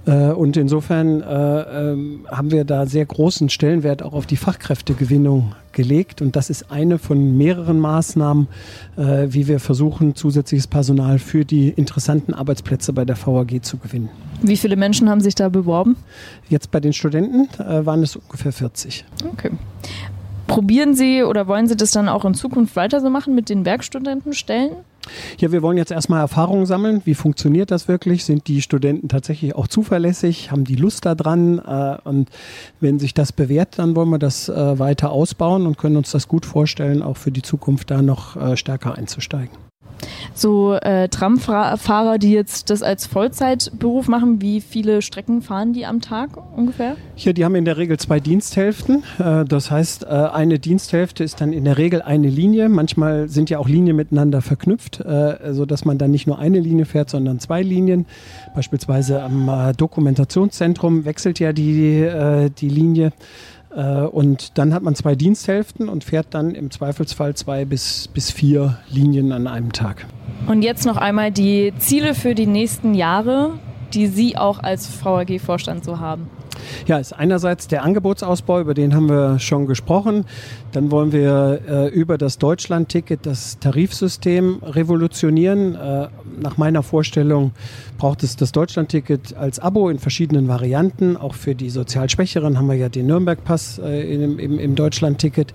Äh, 0.05 0.31
und 0.31 0.57
insofern 0.57 1.21
äh, 1.21 1.91
ähm, 1.91 2.27
haben 2.29 2.51
wir 2.51 2.65
da 2.65 2.85
sehr 2.85 3.05
großen 3.05 3.49
Stellenwert 3.49 4.03
auch 4.03 4.13
auf 4.13 4.25
die 4.25 4.35
Fachkräftegewinnung 4.35 5.53
gelegt. 5.71 6.21
Und 6.21 6.35
das 6.35 6.49
ist 6.49 6.71
eine 6.71 6.99
von 6.99 7.37
mehreren 7.37 7.79
Maßnahmen, 7.79 8.47
äh, 8.97 9.27
wie 9.29 9.47
wir 9.47 9.59
versuchen, 9.59 10.15
zusätzliches 10.15 10.67
Personal 10.67 11.19
für 11.19 11.45
die 11.45 11.69
interessanten 11.69 12.33
Arbeitsplätze 12.33 12.93
bei 12.93 13.05
der 13.05 13.15
VAG 13.17 13.63
zu 13.63 13.77
gewinnen. 13.77 14.09
Wie 14.41 14.57
viele 14.57 14.75
Menschen 14.75 15.09
haben 15.09 15.21
sich 15.21 15.35
da 15.35 15.49
beworben? 15.49 15.95
Jetzt 16.49 16.71
bei 16.71 16.79
den 16.79 16.91
Studenten 16.91 17.47
waren 17.57 18.03
es 18.03 18.17
ungefähr 18.17 18.51
40. 18.51 19.05
Okay. 19.31 19.51
Probieren 20.47 20.93
Sie 20.93 21.23
oder 21.23 21.47
wollen 21.47 21.67
Sie 21.67 21.77
das 21.77 21.91
dann 21.91 22.09
auch 22.09 22.25
in 22.25 22.33
Zukunft 22.33 22.75
weiter 22.75 22.99
so 22.99 23.09
machen 23.09 23.33
mit 23.35 23.49
den 23.49 23.65
Werkstudentenstellen? 23.65 24.71
Ja, 25.39 25.51
wir 25.51 25.61
wollen 25.61 25.77
jetzt 25.77 25.91
erstmal 25.91 26.21
Erfahrungen 26.21 26.65
sammeln. 26.65 27.01
Wie 27.05 27.15
funktioniert 27.15 27.71
das 27.71 27.87
wirklich? 27.87 28.25
Sind 28.25 28.47
die 28.47 28.61
Studenten 28.61 29.09
tatsächlich 29.09 29.55
auch 29.55 29.67
zuverlässig? 29.67 30.51
Haben 30.51 30.63
die 30.63 30.75
Lust 30.75 31.05
daran? 31.05 31.59
Äh, 31.59 31.97
und 32.03 32.29
wenn 32.79 32.99
sich 32.99 33.13
das 33.13 33.31
bewährt, 33.31 33.79
dann 33.79 33.95
wollen 33.95 34.09
wir 34.09 34.19
das 34.19 34.49
äh, 34.49 34.79
weiter 34.79 35.11
ausbauen 35.11 35.65
und 35.65 35.77
können 35.77 35.97
uns 35.97 36.11
das 36.11 36.27
gut 36.27 36.45
vorstellen, 36.45 37.01
auch 37.01 37.17
für 37.17 37.31
die 37.31 37.41
Zukunft 37.41 37.91
da 37.91 38.01
noch 38.01 38.35
äh, 38.35 38.57
stärker 38.57 38.95
einzusteigen 38.95 39.57
so 40.33 40.73
äh, 40.73 41.07
Tramfahrer, 41.09 42.17
die 42.17 42.31
jetzt 42.31 42.69
das 42.69 42.83
als 42.83 43.05
Vollzeitberuf 43.05 44.07
machen, 44.07 44.41
wie 44.41 44.61
viele 44.61 45.01
Strecken 45.01 45.41
fahren 45.41 45.73
die 45.73 45.85
am 45.85 46.01
Tag 46.01 46.29
ungefähr? 46.55 46.95
Ja, 47.17 47.33
die 47.33 47.45
haben 47.45 47.55
in 47.55 47.65
der 47.65 47.77
Regel 47.77 47.97
zwei 47.97 48.19
Diensthälften. 48.19 49.03
Äh, 49.19 49.45
das 49.45 49.71
heißt, 49.71 50.03
äh, 50.03 50.07
eine 50.07 50.59
Diensthälfte 50.59 51.23
ist 51.23 51.41
dann 51.41 51.53
in 51.53 51.65
der 51.65 51.77
Regel 51.77 52.01
eine 52.01 52.29
Linie. 52.29 52.69
Manchmal 52.69 53.29
sind 53.29 53.49
ja 53.49 53.59
auch 53.59 53.67
Linien 53.67 53.95
miteinander 53.95 54.41
verknüpft, 54.41 54.99
äh, 54.99 55.53
sodass 55.53 55.85
man 55.85 55.97
dann 55.97 56.11
nicht 56.11 56.27
nur 56.27 56.39
eine 56.39 56.59
Linie 56.59 56.85
fährt, 56.85 57.09
sondern 57.09 57.39
zwei 57.39 57.61
Linien. 57.61 58.05
Beispielsweise 58.55 59.21
am 59.21 59.49
äh, 59.49 59.73
Dokumentationszentrum 59.73 61.05
wechselt 61.05 61.39
ja 61.39 61.53
die, 61.53 62.01
äh, 62.01 62.49
die 62.49 62.69
Linie. 62.69 63.11
Äh, 63.75 64.01
und 64.01 64.57
dann 64.57 64.73
hat 64.73 64.83
man 64.83 64.95
zwei 64.95 65.15
Diensthälften 65.15 65.89
und 65.89 66.03
fährt 66.03 66.27
dann 66.31 66.55
im 66.55 66.71
Zweifelsfall 66.71 67.35
zwei 67.35 67.65
bis, 67.65 68.07
bis 68.07 68.31
vier 68.31 68.79
Linien 68.89 69.31
an 69.31 69.47
einem 69.47 69.71
Tag. 69.71 70.05
Und 70.47 70.61
jetzt 70.61 70.85
noch 70.85 70.97
einmal 70.97 71.31
die 71.31 71.73
Ziele 71.77 72.13
für 72.15 72.35
die 72.35 72.47
nächsten 72.47 72.93
Jahre, 72.93 73.53
die 73.93 74.07
Sie 74.07 74.37
auch 74.37 74.59
als 74.59 74.89
VAG-Vorstand 75.03 75.85
so 75.85 75.99
haben. 75.99 76.29
Ja, 76.87 76.97
ist 76.97 77.13
einerseits 77.13 77.67
der 77.67 77.83
Angebotsausbau, 77.83 78.59
über 78.59 78.73
den 78.73 78.93
haben 78.93 79.09
wir 79.09 79.39
schon 79.39 79.67
gesprochen. 79.67 80.25
Dann 80.71 80.91
wollen 80.91 81.11
wir 81.11 81.61
äh, 81.67 81.87
über 81.89 82.17
das 82.17 82.37
Deutschland-Ticket 82.37 83.25
das 83.25 83.59
Tarifsystem 83.59 84.59
revolutionieren. 84.63 85.75
Äh, 85.75 86.07
nach 86.41 86.57
meiner 86.57 86.83
Vorstellung 86.83 87.51
braucht 87.97 88.23
es 88.23 88.35
das 88.35 88.51
Deutschland-Ticket 88.51 89.35
als 89.37 89.59
Abo 89.59 89.89
in 89.89 89.99
verschiedenen 89.99 90.47
Varianten. 90.47 91.15
Auch 91.15 91.35
für 91.35 91.55
die 91.55 91.69
sozial 91.69 92.09
Schwächeren 92.09 92.57
haben 92.57 92.67
wir 92.67 92.75
ja 92.75 92.89
den 92.89 93.05
Nürnberg-Pass 93.05 93.79
äh, 93.79 94.13
im, 94.13 94.39
im, 94.39 94.59
im 94.59 94.75
Deutschland-Ticket 94.75 95.53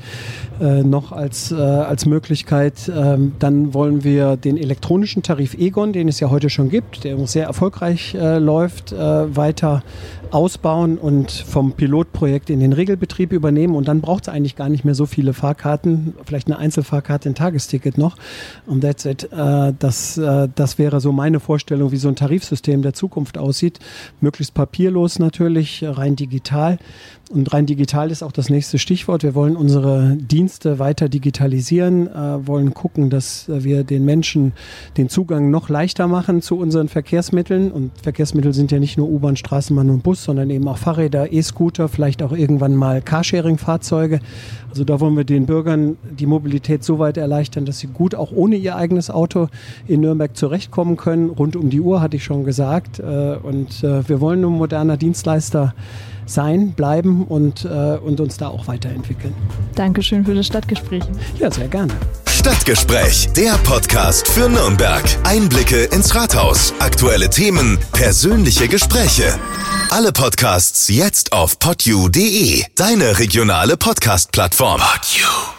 äh, 0.60 0.82
noch 0.82 1.12
als, 1.12 1.52
äh, 1.52 1.56
als 1.56 2.06
Möglichkeit. 2.06 2.90
Ähm, 2.94 3.32
dann 3.38 3.74
wollen 3.74 4.04
wir 4.04 4.36
den 4.36 4.56
elektronischen 4.56 5.22
Tarif 5.22 5.54
Egon, 5.54 5.92
den 5.92 6.08
es 6.08 6.20
ja 6.20 6.30
heute 6.30 6.48
schon 6.48 6.68
gibt, 6.68 7.04
der 7.04 7.18
sehr 7.26 7.46
erfolgreich 7.46 8.14
äh, 8.14 8.38
läuft, 8.38 8.92
weiter 8.92 9.82
ausbauen 10.32 10.98
und 10.98 11.30
vom 11.30 11.72
Pilotprojekt 11.72 12.50
in 12.50 12.60
den 12.60 12.72
Regelbetrieb 12.72 13.32
übernehmen. 13.32 13.74
Und 13.74 13.88
dann 13.88 14.00
braucht 14.00 14.24
es 14.24 14.28
eigentlich 14.28 14.56
gar 14.56 14.68
nicht 14.68 14.84
mehr 14.84 14.94
so 14.94 15.06
viele 15.06 15.32
Fahrkarten, 15.32 16.14
vielleicht 16.24 16.48
eine 16.48 16.58
Einzelfahrkarte, 16.58 17.28
ein 17.28 17.34
Tagesticket 17.34 17.98
noch. 17.98 18.16
Und 18.66 18.82
that's 18.82 19.04
it. 19.04 19.24
Äh, 19.32 19.72
das, 19.78 20.18
äh, 20.18 20.48
das 20.54 20.78
wäre 20.78 21.00
so 21.00 21.12
meine 21.12 21.40
Vorstellung, 21.40 21.92
wie 21.92 21.96
so 21.96 22.08
ein 22.08 22.16
Tarifsystem 22.16 22.82
der 22.82 22.94
Zukunft 22.94 23.38
aussieht. 23.38 23.78
Möglichst 24.20 24.54
papierlos 24.54 25.18
natürlich, 25.18 25.84
rein 25.86 26.16
digital. 26.16 26.78
Und 27.30 27.52
rein 27.52 27.66
digital 27.66 28.10
ist 28.10 28.22
auch 28.22 28.32
das 28.32 28.48
nächste 28.48 28.78
Stichwort. 28.78 29.22
Wir 29.22 29.34
wollen 29.34 29.54
unsere 29.54 30.16
Dienste 30.16 30.78
weiter 30.78 31.10
digitalisieren, 31.10 32.06
äh, 32.06 32.46
wollen 32.46 32.72
gucken, 32.72 33.10
dass 33.10 33.44
wir 33.48 33.84
den 33.84 34.06
Menschen 34.06 34.52
den 34.96 35.10
Zugang 35.10 35.50
noch 35.50 35.68
leichter 35.68 36.08
machen 36.08 36.40
zu 36.40 36.56
unseren 36.56 36.88
Verkehrsmitteln. 36.88 37.70
Und 37.70 37.90
Verkehrsmittel 38.02 38.54
sind 38.54 38.72
ja 38.72 38.78
nicht 38.78 38.96
nur 38.96 39.10
U-Bahn, 39.10 39.36
Straßenbahn 39.36 39.90
und 39.90 40.02
Bus, 40.02 40.24
sondern 40.24 40.48
eben 40.48 40.66
auch 40.68 40.78
Fahrräder, 40.78 41.30
E-Scooter, 41.30 41.88
vielleicht 41.88 42.22
auch 42.22 42.32
irgendwann 42.32 42.74
mal 42.74 43.02
Carsharing-Fahrzeuge. 43.02 44.20
Also 44.70 44.84
da 44.84 44.98
wollen 44.98 45.16
wir 45.16 45.24
den 45.24 45.44
Bürgern 45.44 45.98
die 46.18 46.26
Mobilität 46.26 46.82
so 46.82 46.98
weit 46.98 47.18
erleichtern, 47.18 47.66
dass 47.66 47.78
sie 47.78 47.88
gut 47.88 48.14
auch 48.14 48.32
ohne 48.32 48.56
ihr 48.56 48.76
eigenes 48.76 49.10
Auto 49.10 49.48
in 49.86 50.00
Nürnberg 50.00 50.34
zurechtkommen 50.34 50.96
können. 50.96 51.28
Rund 51.28 51.56
um 51.56 51.68
die 51.68 51.80
Uhr 51.80 52.00
hatte 52.00 52.16
ich 52.16 52.24
schon 52.24 52.44
gesagt. 52.44 53.00
Äh, 53.00 53.36
und 53.42 53.84
äh, 53.84 54.08
wir 54.08 54.22
wollen 54.22 54.42
ein 54.42 54.52
moderner 54.52 54.96
Dienstleister 54.96 55.74
sein, 56.28 56.72
bleiben 56.72 57.24
und, 57.24 57.64
äh, 57.64 57.68
und 57.68 58.20
uns 58.20 58.36
da 58.36 58.48
auch 58.48 58.68
weiterentwickeln. 58.68 59.34
Dankeschön 59.74 60.24
für 60.24 60.34
das 60.34 60.46
Stadtgespräch. 60.46 61.04
Ja, 61.38 61.50
sehr 61.50 61.68
gerne. 61.68 61.92
Stadtgespräch, 62.26 63.30
der 63.36 63.54
Podcast 63.64 64.28
für 64.28 64.48
Nürnberg. 64.48 65.04
Einblicke 65.24 65.84
ins 65.84 66.14
Rathaus, 66.14 66.72
aktuelle 66.78 67.28
Themen, 67.28 67.78
persönliche 67.92 68.68
Gespräche. 68.68 69.38
Alle 69.90 70.12
Podcasts 70.12 70.88
jetzt 70.88 71.32
auf 71.32 71.58
podyou.de, 71.58 72.64
deine 72.76 73.18
regionale 73.18 73.76
Podcast-Plattform. 73.76 74.80
Podyou. 74.80 75.57